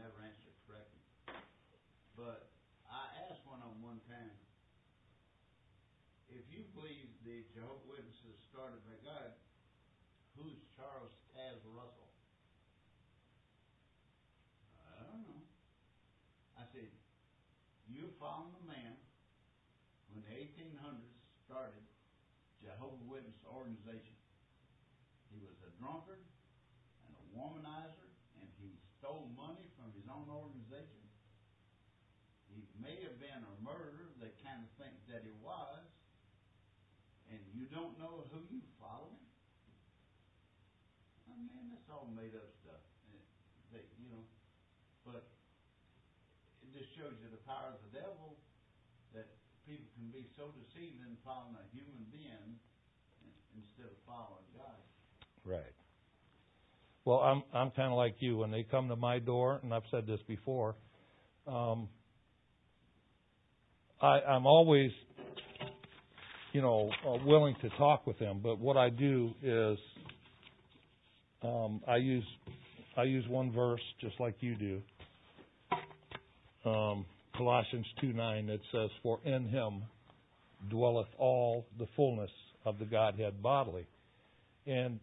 never 0.00 0.24
answer 0.24 0.48
correctly. 0.64 1.04
But 2.16 2.48
I 2.88 3.04
asked 3.28 3.44
one 3.44 3.60
of 3.60 3.68
them 3.76 3.84
one 3.84 4.00
time, 4.08 4.32
if 6.32 6.40
you 6.48 6.64
believe 6.72 7.12
the 7.28 7.44
Jehovah 7.52 7.84
Witnesses 7.84 8.40
started 8.48 8.80
by 8.88 8.96
God, 9.04 9.36
who's 10.40 10.56
Charles 10.72 11.12
Taze 11.36 11.60
Russell? 11.68 12.08
I 14.88 15.04
don't 15.04 15.20
know. 15.28 15.44
I 16.56 16.64
said, 16.72 16.88
you 17.92 18.08
found 18.16 18.56
the 18.56 18.64
man 18.64 18.96
when 20.16 20.24
the 20.24 20.32
1800s 20.32 21.12
started 21.44 21.84
Jehovah 22.64 23.04
Witness 23.04 23.36
organization. 23.44 24.16
He 25.28 25.44
was 25.44 25.60
a 25.60 25.70
drunkard 25.76 26.24
and 27.04 27.12
a 27.12 27.24
womanizer, 27.36 28.08
and 28.38 28.48
he 28.62 28.80
stole 29.00 29.32
money 29.32 29.64
from 29.80 29.90
his 29.96 30.04
own 30.12 30.28
organization. 30.28 31.00
He 32.52 32.62
may 32.80 32.96
have 33.04 33.16
been 33.20 33.40
a 33.44 33.54
murderer. 33.62 34.10
They 34.18 34.32
kind 34.44 34.60
of 34.64 34.70
think 34.80 34.96
that 35.12 35.24
he 35.24 35.32
was, 35.44 35.84
and 37.28 37.40
you 37.52 37.68
don't 37.68 37.96
know 38.00 38.24
who 38.32 38.40
you 38.48 38.60
follow. 38.80 39.14
Oh, 41.28 41.38
man, 41.38 41.70
that's 41.70 41.88
all 41.92 42.08
made 42.12 42.34
up 42.34 42.50
stuff. 42.64 42.82
And 43.08 43.20
they, 43.70 43.84
you 44.00 44.08
know, 44.10 44.24
but 45.06 45.28
it 46.64 46.72
just 46.74 46.90
shows 46.96 47.14
you 47.20 47.28
the 47.30 47.44
power 47.46 47.76
of 47.76 47.80
the 47.88 47.92
devil 48.00 48.36
that 49.14 49.28
people 49.68 49.86
can 49.94 50.10
be 50.10 50.26
so 50.36 50.50
deceived 50.56 51.00
in 51.04 51.14
following 51.24 51.56
a 51.56 51.66
human 51.72 52.02
being 52.10 52.58
instead 53.56 53.86
of 53.86 53.98
following 54.08 54.48
God. 54.56 54.80
Right. 55.44 55.74
Well, 57.04 57.20
I'm 57.20 57.42
I'm 57.52 57.70
kind 57.70 57.90
of 57.90 57.96
like 57.96 58.16
you. 58.20 58.36
When 58.38 58.50
they 58.50 58.62
come 58.62 58.88
to 58.88 58.96
my 58.96 59.18
door, 59.18 59.60
and 59.62 59.72
I've 59.72 59.88
said 59.90 60.06
this 60.06 60.20
before, 60.28 60.76
um, 61.46 61.88
I, 64.00 64.20
I'm 64.20 64.46
always, 64.46 64.90
you 66.52 66.62
know, 66.62 66.90
uh, 67.06 67.18
willing 67.24 67.54
to 67.62 67.68
talk 67.70 68.06
with 68.06 68.18
them. 68.18 68.40
But 68.42 68.58
what 68.58 68.76
I 68.76 68.88
do 68.88 69.32
is 69.42 69.78
um, 71.42 71.80
I 71.86 71.96
use 71.96 72.24
I 72.96 73.04
use 73.04 73.26
one 73.28 73.52
verse 73.52 73.80
just 74.00 74.18
like 74.18 74.36
you 74.40 74.56
do. 74.56 74.82
Um, 76.68 77.06
Colossians 77.36 77.86
two 78.00 78.12
nine 78.12 78.46
that 78.46 78.60
says, 78.72 78.90
"For 79.02 79.20
in 79.24 79.48
Him 79.48 79.82
dwelleth 80.68 81.08
all 81.18 81.66
the 81.78 81.86
fullness 81.96 82.30
of 82.64 82.78
the 82.78 82.84
Godhead 82.84 83.42
bodily." 83.42 83.86
And 84.66 84.98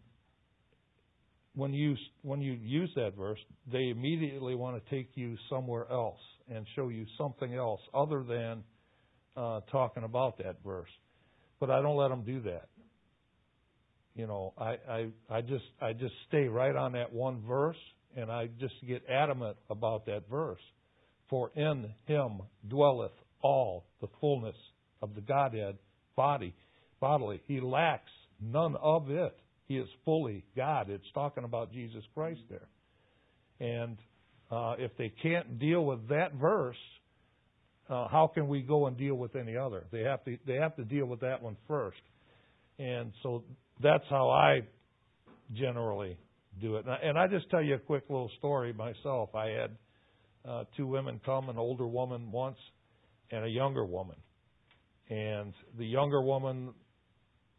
when 1.54 1.72
you 1.72 1.96
when 2.22 2.40
you 2.40 2.52
use 2.52 2.90
that 2.96 3.16
verse, 3.16 3.38
they 3.72 3.88
immediately 3.88 4.54
want 4.54 4.82
to 4.82 4.90
take 4.90 5.10
you 5.14 5.36
somewhere 5.48 5.86
else 5.90 6.20
and 6.52 6.66
show 6.74 6.88
you 6.88 7.06
something 7.16 7.54
else 7.54 7.80
other 7.94 8.22
than 8.22 8.62
uh, 9.38 9.60
talking 9.70 10.04
about 10.04 10.38
that 10.38 10.56
verse. 10.64 10.90
But 11.60 11.70
I 11.70 11.80
don't 11.80 11.96
let 11.96 12.08
them 12.08 12.24
do 12.24 12.40
that 12.42 12.68
you 14.18 14.26
know, 14.26 14.52
I, 14.58 14.76
I 14.90 15.06
I 15.30 15.40
just 15.42 15.64
I 15.80 15.92
just 15.92 16.12
stay 16.26 16.48
right 16.48 16.74
on 16.74 16.92
that 16.92 17.12
one 17.12 17.40
verse 17.46 17.76
and 18.16 18.32
I 18.32 18.48
just 18.58 18.74
get 18.86 19.04
adamant 19.08 19.56
about 19.70 20.06
that 20.06 20.28
verse. 20.28 20.60
For 21.30 21.52
in 21.54 21.88
him 22.06 22.40
dwelleth 22.68 23.12
all 23.42 23.84
the 24.00 24.08
fullness 24.20 24.56
of 25.00 25.14
the 25.14 25.20
Godhead 25.20 25.78
body 26.16 26.52
bodily. 27.00 27.40
He 27.46 27.60
lacks 27.60 28.10
none 28.40 28.74
of 28.82 29.08
it. 29.08 29.38
He 29.68 29.76
is 29.76 29.88
fully 30.04 30.44
God. 30.56 30.90
It's 30.90 31.04
talking 31.14 31.44
about 31.44 31.72
Jesus 31.72 32.02
Christ 32.12 32.40
there. 32.50 32.68
And 33.60 33.98
uh, 34.50 34.74
if 34.78 34.96
they 34.96 35.12
can't 35.22 35.60
deal 35.60 35.84
with 35.84 36.08
that 36.08 36.34
verse, 36.34 36.76
uh, 37.88 38.08
how 38.08 38.30
can 38.32 38.48
we 38.48 38.60
go 38.62 38.86
and 38.86 38.96
deal 38.96 39.14
with 39.14 39.34
any 39.34 39.56
other? 39.56 39.84
They 39.90 40.02
have 40.02 40.24
to 40.24 40.36
they 40.46 40.54
have 40.54 40.76
to 40.76 40.84
deal 40.84 41.06
with 41.06 41.20
that 41.20 41.42
one 41.42 41.56
first. 41.66 42.00
And 42.78 43.12
so 43.22 43.44
that's 43.82 44.04
how 44.08 44.30
I 44.30 44.60
generally 45.54 46.16
do 46.60 46.76
it. 46.76 46.84
And 46.84 46.92
I, 46.92 46.96
and 47.02 47.18
I 47.18 47.26
just 47.26 47.50
tell 47.50 47.62
you 47.62 47.74
a 47.74 47.78
quick 47.78 48.04
little 48.08 48.30
story 48.38 48.72
myself. 48.72 49.34
I 49.34 49.46
had 49.48 49.70
uh, 50.48 50.64
two 50.76 50.86
women 50.86 51.20
come, 51.24 51.48
an 51.48 51.58
older 51.58 51.86
woman 51.86 52.30
once 52.30 52.58
and 53.30 53.44
a 53.44 53.48
younger 53.48 53.84
woman. 53.84 54.16
And 55.10 55.54
the 55.78 55.86
younger 55.86 56.22
woman 56.22 56.74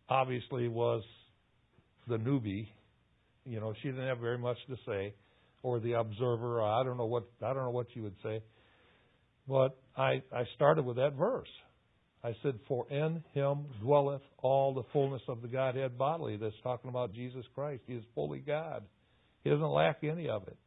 obviously 0.08 0.68
was 0.68 1.04
the 2.08 2.18
newbie. 2.18 2.68
You 3.46 3.60
know, 3.60 3.74
she 3.82 3.90
didn't 3.90 4.08
have 4.08 4.20
very 4.20 4.38
much 4.38 4.58
to 4.70 4.76
say, 4.86 5.14
or 5.64 5.80
the 5.80 5.94
observer. 5.94 6.62
I 6.62 6.84
don't 6.84 6.98
know 6.98 7.06
what 7.06 7.24
I 7.42 7.54
don't 7.54 7.64
know 7.64 7.72
what 7.72 7.88
you 7.96 8.04
would 8.04 8.16
say. 8.24 8.42
But 9.50 9.78
I 9.98 10.22
I 10.32 10.44
started 10.56 10.86
with 10.86 10.98
that 10.98 11.14
verse. 11.14 11.50
I 12.24 12.36
said, 12.44 12.60
For 12.68 12.86
in 12.90 13.24
him 13.34 13.66
dwelleth 13.82 14.22
all 14.40 14.74
the 14.74 14.84
fullness 14.92 15.22
of 15.28 15.42
the 15.42 15.48
Godhead 15.48 15.98
bodily. 15.98 16.38
That's 16.38 16.54
talking 16.64 16.90
about 16.90 17.14
Jesus 17.14 17.46
Christ. 17.56 17.82
He 17.88 17.94
is 17.94 18.04
fully 18.14 18.40
God. 18.40 18.84
He 19.44 19.50
doesn't 19.50 19.66
lack 19.66 20.04
any 20.04 20.28
of 20.28 20.48
it. 20.48 20.58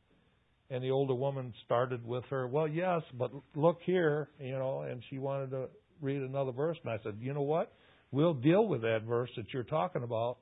And 0.70 0.82
the 0.82 0.90
older 0.90 1.14
woman 1.14 1.52
started 1.66 2.06
with 2.06 2.24
her, 2.30 2.46
Well, 2.48 2.66
yes, 2.66 3.02
but 3.18 3.30
look 3.54 3.80
here, 3.84 4.30
you 4.40 4.52
know, 4.52 4.82
and 4.82 5.02
she 5.10 5.18
wanted 5.18 5.50
to 5.50 5.68
read 6.00 6.22
another 6.22 6.52
verse. 6.52 6.78
And 6.82 6.92
I 6.92 6.98
said, 7.02 7.18
You 7.20 7.34
know 7.34 7.42
what? 7.42 7.72
We'll 8.10 8.34
deal 8.34 8.66
with 8.66 8.80
that 8.82 9.02
verse 9.06 9.30
that 9.36 9.52
you're 9.52 9.62
talking 9.62 10.02
about, 10.02 10.38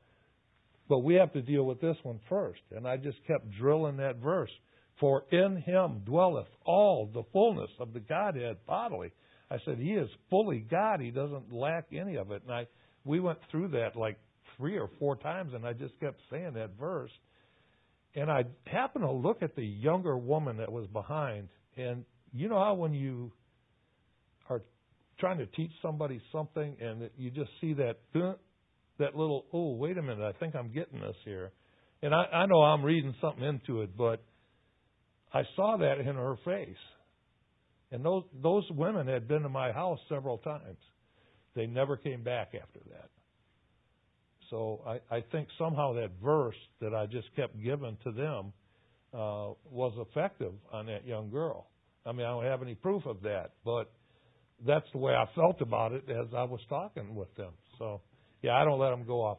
but 0.89 1.01
we 1.01 1.15
have 1.15 1.33
to 1.33 1.43
deal 1.43 1.65
with 1.65 1.81
this 1.81 1.97
one 2.05 2.21
first. 2.29 2.61
And 2.75 2.87
I 2.87 2.97
just 2.97 3.19
kept 3.27 3.51
drilling 3.59 3.97
that 3.99 4.17
verse. 4.17 4.51
For 5.01 5.25
in 5.33 5.57
him 5.57 6.03
dwelleth 6.05 6.49
all 6.65 7.11
the 7.13 7.23
fullness 7.33 7.71
of 7.81 7.95
the 7.95 8.01
Godhead 8.01 8.59
bodily. 8.67 9.13
I 9.51 9.57
said, 9.65 9.79
He 9.79 9.93
is 9.93 10.09
fully 10.29 10.59
God. 10.71 11.01
He 11.01 11.11
doesn't 11.11 11.53
lack 11.53 11.87
any 11.93 12.17
of 12.17 12.31
it. 12.31 12.43
And 12.43 12.53
I 12.53 12.67
we 13.05 13.19
went 13.19 13.39
through 13.51 13.69
that 13.69 13.97
like 13.97 14.19
three 14.57 14.79
or 14.79 14.91
four 14.99 15.17
times 15.17 15.53
and 15.55 15.67
I 15.67 15.73
just 15.73 15.99
kept 16.01 16.21
saying 16.31 16.53
that 16.55 16.71
verse. 16.79 17.11
And 18.15 18.31
I 18.31 18.45
happened 18.67 19.05
to 19.05 19.13
look 19.13 19.43
at 19.43 19.57
the 19.57 19.65
younger 19.65 20.19
woman 20.19 20.59
that 20.59 20.71
was 20.71 20.87
behind 20.89 21.49
and 21.77 22.05
you 22.33 22.49
know 22.49 22.59
how 22.59 22.75
when 22.75 22.93
you 22.93 23.33
are 24.49 24.63
trying 25.19 25.39
to 25.39 25.47
teach 25.47 25.71
somebody 25.81 26.21
something 26.31 26.77
and 26.81 27.09
you 27.17 27.31
just 27.31 27.51
see 27.61 27.73
that 27.75 27.99
that 28.13 29.17
little 29.17 29.47
oh 29.53 29.75
wait 29.75 29.97
a 29.97 30.03
minute 30.03 30.23
I 30.23 30.39
think 30.39 30.55
I'm 30.55 30.73
getting 30.73 31.01
this 31.01 31.17
here 31.25 31.53
and 32.03 32.15
I, 32.15 32.25
I 32.33 32.47
know 32.47 32.63
I'm 32.63 32.85
reading 32.85 33.15
something 33.21 33.45
into 33.45 33.83
it 33.83 33.97
but 33.97 34.23
I 35.33 35.43
saw 35.57 35.77
that 35.79 35.99
in 36.01 36.15
her 36.17 36.37
face 36.45 36.77
and 37.93 38.05
those 38.05 38.25
those 38.43 38.65
women 38.71 39.07
had 39.07 39.27
been 39.27 39.43
to 39.43 39.49
my 39.49 39.73
house 39.73 39.99
several 40.09 40.39
times. 40.39 40.79
They 41.55 41.67
never 41.67 41.97
came 41.97 42.23
back 42.23 42.53
after 42.55 42.81
that. 42.91 43.11
So 44.51 44.81
I, 44.87 45.17
I 45.17 45.25
think 45.33 45.49
somehow 45.59 45.95
that 45.95 46.11
verse 46.23 46.57
that 46.81 46.95
I 46.95 47.07
just 47.07 47.35
kept 47.35 47.61
giving 47.63 47.97
to 48.05 48.13
them 48.13 48.53
uh, 49.13 49.55
was 49.71 49.93
effective 49.97 50.53
on 50.73 50.87
that 50.87 51.07
young 51.07 51.31
girl. 51.31 51.67
I 52.07 52.13
mean, 52.13 52.27
I 52.27 52.31
don't 52.31 52.45
have 52.45 52.63
any 52.63 52.75
proof 52.75 53.07
of 53.07 53.23
that, 53.23 53.53
but 53.65 53.91
that's 54.67 54.87
the 54.93 54.99
way 54.99 55.15
I 55.15 55.27
felt 55.35 55.61
about 55.61 55.93
it 55.93 56.05
as 56.09 56.27
I 56.37 56.45
was 56.45 56.61
talking 56.69 57.15
with 57.15 57.35
them. 57.37 57.53
So, 57.79 58.01
yeah, 58.43 58.55
I 58.57 58.65
don't 58.65 58.79
let 58.79 58.91
them 58.91 59.05
go 59.07 59.23
off. 59.23 59.39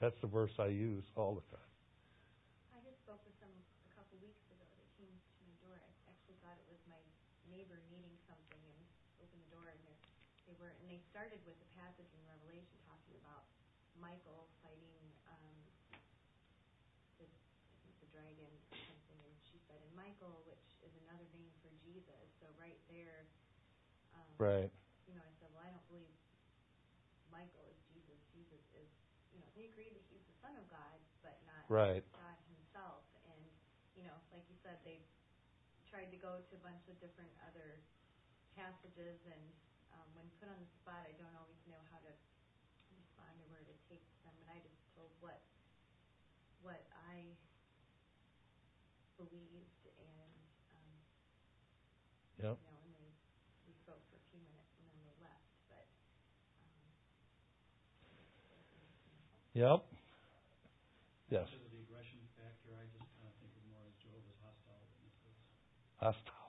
That's 0.00 0.16
the 0.20 0.28
verse 0.28 0.50
I 0.58 0.66
use 0.66 1.04
all 1.16 1.34
the 1.34 1.56
time. 1.56 1.62
started 11.22 11.44
with 11.44 11.60
a 11.60 11.70
passage 11.76 12.08
in 12.16 12.22
Revelation 12.24 12.80
talking 12.88 13.12
about 13.20 13.44
Michael 14.00 14.48
fighting 14.64 14.96
um, 15.28 15.54
the, 17.20 17.28
I 17.28 17.76
think 17.84 17.94
the 18.00 18.10
dragon 18.16 18.48
or 18.48 18.80
something, 18.88 19.20
and 19.20 19.36
she 19.44 19.60
said, 19.68 19.76
and 19.76 19.92
Michael, 19.92 20.40
which 20.48 20.66
is 20.80 20.88
another 21.04 21.28
name 21.36 21.52
for 21.60 21.68
Jesus. 21.84 22.24
So 22.40 22.48
right 22.56 22.80
there, 22.88 23.28
um, 24.16 24.31
right. 24.42 24.70
You 25.06 25.14
know, 25.14 25.22
I 25.22 25.32
said, 25.38 25.48
well, 25.54 25.62
I 25.62 25.70
don't 25.70 25.86
believe 25.86 26.10
Michael 27.30 27.62
is 27.70 27.78
Jesus. 27.94 28.18
Jesus 28.34 28.62
is, 28.74 28.90
you 29.30 29.38
know, 29.38 29.46
they 29.54 29.70
agree 29.70 29.94
that 29.94 30.02
he's 30.10 30.26
the 30.26 30.36
Son 30.42 30.52
of 30.58 30.66
God, 30.66 30.98
but 31.22 31.38
not 31.46 31.62
right. 31.70 32.02
God 32.10 32.36
Himself. 32.50 33.06
And 33.30 33.40
you 33.94 34.02
know, 34.02 34.18
like 34.34 34.42
you 34.50 34.58
said, 34.66 34.82
they 34.82 34.98
tried 35.86 36.10
to 36.10 36.18
go 36.18 36.42
to 36.42 36.52
a 36.58 36.62
bunch 36.64 36.82
of 36.90 36.98
different 36.98 37.30
other 37.46 37.78
passages 38.58 39.22
and 39.28 39.42
um, 39.92 40.08
when 40.16 40.24
put 40.40 40.48
on 40.48 40.56
the 40.56 40.70
spot, 40.80 41.04
I 41.04 41.12
don't 41.20 41.36
always 41.36 41.60
know 41.68 41.80
how 41.92 42.00
to 42.00 42.12
respond 42.96 43.36
or 43.38 43.46
where 43.52 43.64
to 43.64 43.76
take 43.92 44.04
them, 44.24 44.32
and 44.40 44.48
I 44.48 44.58
just 44.64 44.80
told 44.96 45.12
what 45.20 45.38
what 46.64 46.80
I 47.12 47.36
believed, 49.20 49.84
and 49.84 50.32
um, 50.72 50.92
yep. 52.40 52.56
you 52.56 52.66
know, 52.66 52.78
and 52.82 52.92
they 52.96 53.12
we 53.68 53.72
spoke 53.84 54.00
for 54.08 54.16
a 54.16 54.24
few 54.32 54.40
minutes, 54.42 54.72
and 54.80 54.86
then 54.88 55.00
they 55.04 55.16
left. 55.20 55.48
But 55.68 55.86
um, 56.64 56.82
yep. 59.54 59.84
Yes. 61.30 61.48
Because 61.48 61.64
of 61.64 61.72
the 61.72 61.80
aggression 61.88 62.20
factor, 62.36 62.72
kind 62.72 63.28
of 63.28 63.34
think 63.40 63.52
of 63.56 63.64
more 63.72 63.84
as 63.88 63.96
Jehovah's 64.00 64.40
hostile 64.44 64.84
witnesses. 65.00 65.36
Hostile. 65.96 66.42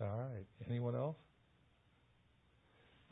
All 0.00 0.18
right. 0.18 0.46
Anyone 0.68 0.94
else? 0.94 1.16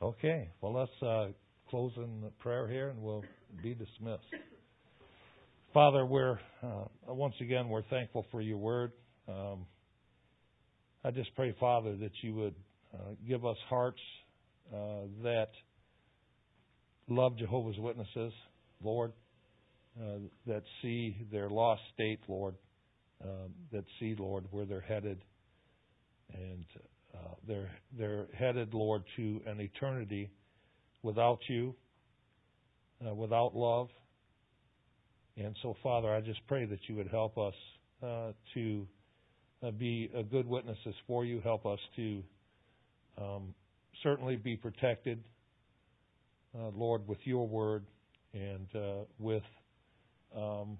Okay. 0.02 0.48
Well, 0.60 0.72
let's 0.74 1.02
uh, 1.02 1.28
close 1.70 1.92
in 1.96 2.24
prayer 2.38 2.66
here, 2.68 2.88
and 2.88 3.00
we'll 3.02 3.24
be 3.62 3.74
dismissed. 3.74 4.24
Father, 5.72 6.04
we're 6.04 6.38
uh, 6.62 6.84
once 7.06 7.34
again 7.40 7.68
we're 7.68 7.84
thankful 7.84 8.26
for 8.30 8.42
your 8.42 8.58
word. 8.58 8.92
Um, 9.28 9.64
I 11.04 11.10
just 11.10 11.34
pray, 11.34 11.54
Father, 11.58 11.96
that 11.96 12.12
you 12.20 12.34
would 12.34 12.54
uh, 12.92 13.14
give 13.26 13.46
us 13.46 13.56
hearts 13.68 14.00
uh, 14.74 15.06
that 15.22 15.50
love 17.14 17.36
Jehovah's 17.36 17.78
Witnesses, 17.78 18.32
Lord, 18.82 19.12
uh, 20.00 20.18
that 20.46 20.62
see 20.80 21.16
their 21.30 21.48
lost 21.48 21.82
state, 21.94 22.20
Lord, 22.28 22.54
um, 23.22 23.52
that 23.72 23.84
see, 24.00 24.14
Lord, 24.18 24.44
where 24.50 24.64
they're 24.64 24.80
headed 24.80 25.22
and 26.32 26.64
uh, 27.14 27.34
they're 27.46 27.70
they're 27.98 28.26
headed, 28.36 28.72
Lord, 28.72 29.02
to 29.16 29.40
an 29.46 29.60
eternity 29.60 30.30
without 31.02 31.40
you, 31.48 31.74
uh, 33.06 33.14
without 33.14 33.54
love. 33.54 33.88
And 35.36 35.54
so, 35.62 35.76
Father, 35.82 36.14
I 36.14 36.20
just 36.20 36.40
pray 36.46 36.64
that 36.64 36.78
you 36.88 36.96
would 36.96 37.08
help 37.08 37.38
us 37.38 37.54
uh, 38.02 38.32
to 38.54 38.86
uh, 39.62 39.70
be 39.70 40.10
good 40.30 40.46
witnesses 40.46 40.94
for 41.06 41.24
you. 41.24 41.40
Help 41.40 41.66
us 41.66 41.78
to 41.96 42.22
um, 43.18 43.54
certainly 44.02 44.36
be 44.36 44.56
protected, 44.56 45.22
uh, 46.58 46.68
Lord, 46.74 47.06
with 47.06 47.18
your 47.24 47.46
word 47.46 47.84
and 48.32 48.66
uh, 48.74 49.04
with 49.18 49.42
um, 50.36 50.78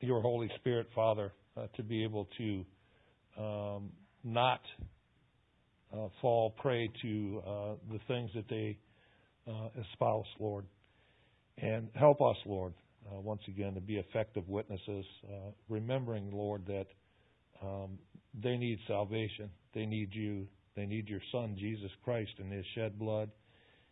your 0.00 0.20
Holy 0.20 0.50
Spirit, 0.56 0.88
Father, 0.94 1.32
to 1.76 1.82
be 1.82 2.04
able 2.04 2.28
to 2.38 2.64
um, 3.38 3.90
not 4.22 4.60
uh, 5.92 6.08
fall 6.20 6.50
prey 6.50 6.90
to 7.02 7.42
uh, 7.46 7.74
the 7.90 7.98
things 8.06 8.30
that 8.34 8.48
they 8.48 8.78
uh, 9.48 9.68
espouse, 9.80 10.26
Lord. 10.38 10.66
And 11.56 11.88
help 11.94 12.20
us, 12.20 12.36
Lord, 12.46 12.74
uh, 13.10 13.20
once 13.20 13.40
again, 13.48 13.74
to 13.74 13.80
be 13.80 13.96
effective 13.96 14.48
witnesses, 14.48 15.04
uh, 15.24 15.50
remembering, 15.68 16.30
Lord, 16.32 16.66
that 16.66 16.86
um, 17.62 17.98
they 18.40 18.56
need 18.56 18.78
salvation. 18.86 19.50
They 19.74 19.86
need 19.86 20.10
you. 20.12 20.46
They 20.76 20.86
need 20.86 21.08
your 21.08 21.22
Son, 21.32 21.56
Jesus 21.58 21.90
Christ, 22.04 22.30
and 22.38 22.52
his 22.52 22.64
shed 22.74 22.98
blood. 22.98 23.30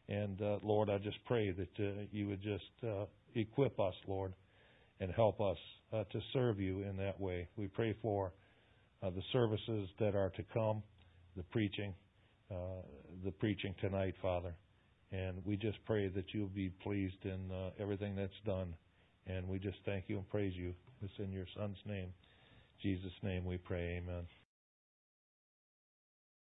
And 0.08 0.40
uh, 0.40 0.58
Lord, 0.62 0.88
I 0.88 0.98
just 0.98 1.18
pray 1.24 1.50
that 1.50 1.68
uh, 1.78 2.02
you 2.12 2.28
would 2.28 2.42
just 2.42 2.64
uh, 2.84 3.06
equip 3.34 3.80
us, 3.80 3.94
Lord, 4.06 4.32
and 5.00 5.10
help 5.12 5.40
us 5.40 5.58
to 5.92 6.20
serve 6.32 6.58
you 6.60 6.82
in 6.82 6.96
that 6.96 7.20
way. 7.20 7.48
We 7.56 7.68
pray 7.68 7.94
for 8.02 8.32
uh, 9.02 9.10
the 9.10 9.22
services 9.32 9.88
that 10.00 10.14
are 10.14 10.30
to 10.30 10.42
come, 10.54 10.82
the 11.36 11.42
preaching, 11.44 11.94
uh, 12.50 12.82
the 13.24 13.30
preaching 13.30 13.74
tonight, 13.80 14.14
Father. 14.22 14.54
And 15.12 15.44
we 15.44 15.56
just 15.56 15.78
pray 15.84 16.08
that 16.08 16.24
you'll 16.32 16.48
be 16.48 16.70
pleased 16.82 17.24
in 17.24 17.50
uh, 17.52 17.70
everything 17.78 18.16
that's 18.16 18.32
done. 18.44 18.74
And 19.26 19.48
we 19.48 19.58
just 19.58 19.78
thank 19.84 20.04
you 20.08 20.16
and 20.16 20.28
praise 20.28 20.54
you. 20.54 20.74
It's 21.02 21.12
in 21.18 21.32
your 21.32 21.46
Son's 21.56 21.78
name. 21.86 22.08
Jesus' 22.82 23.12
name 23.22 23.44
we 23.44 23.58
pray. 23.58 24.02
Amen. 24.02 24.26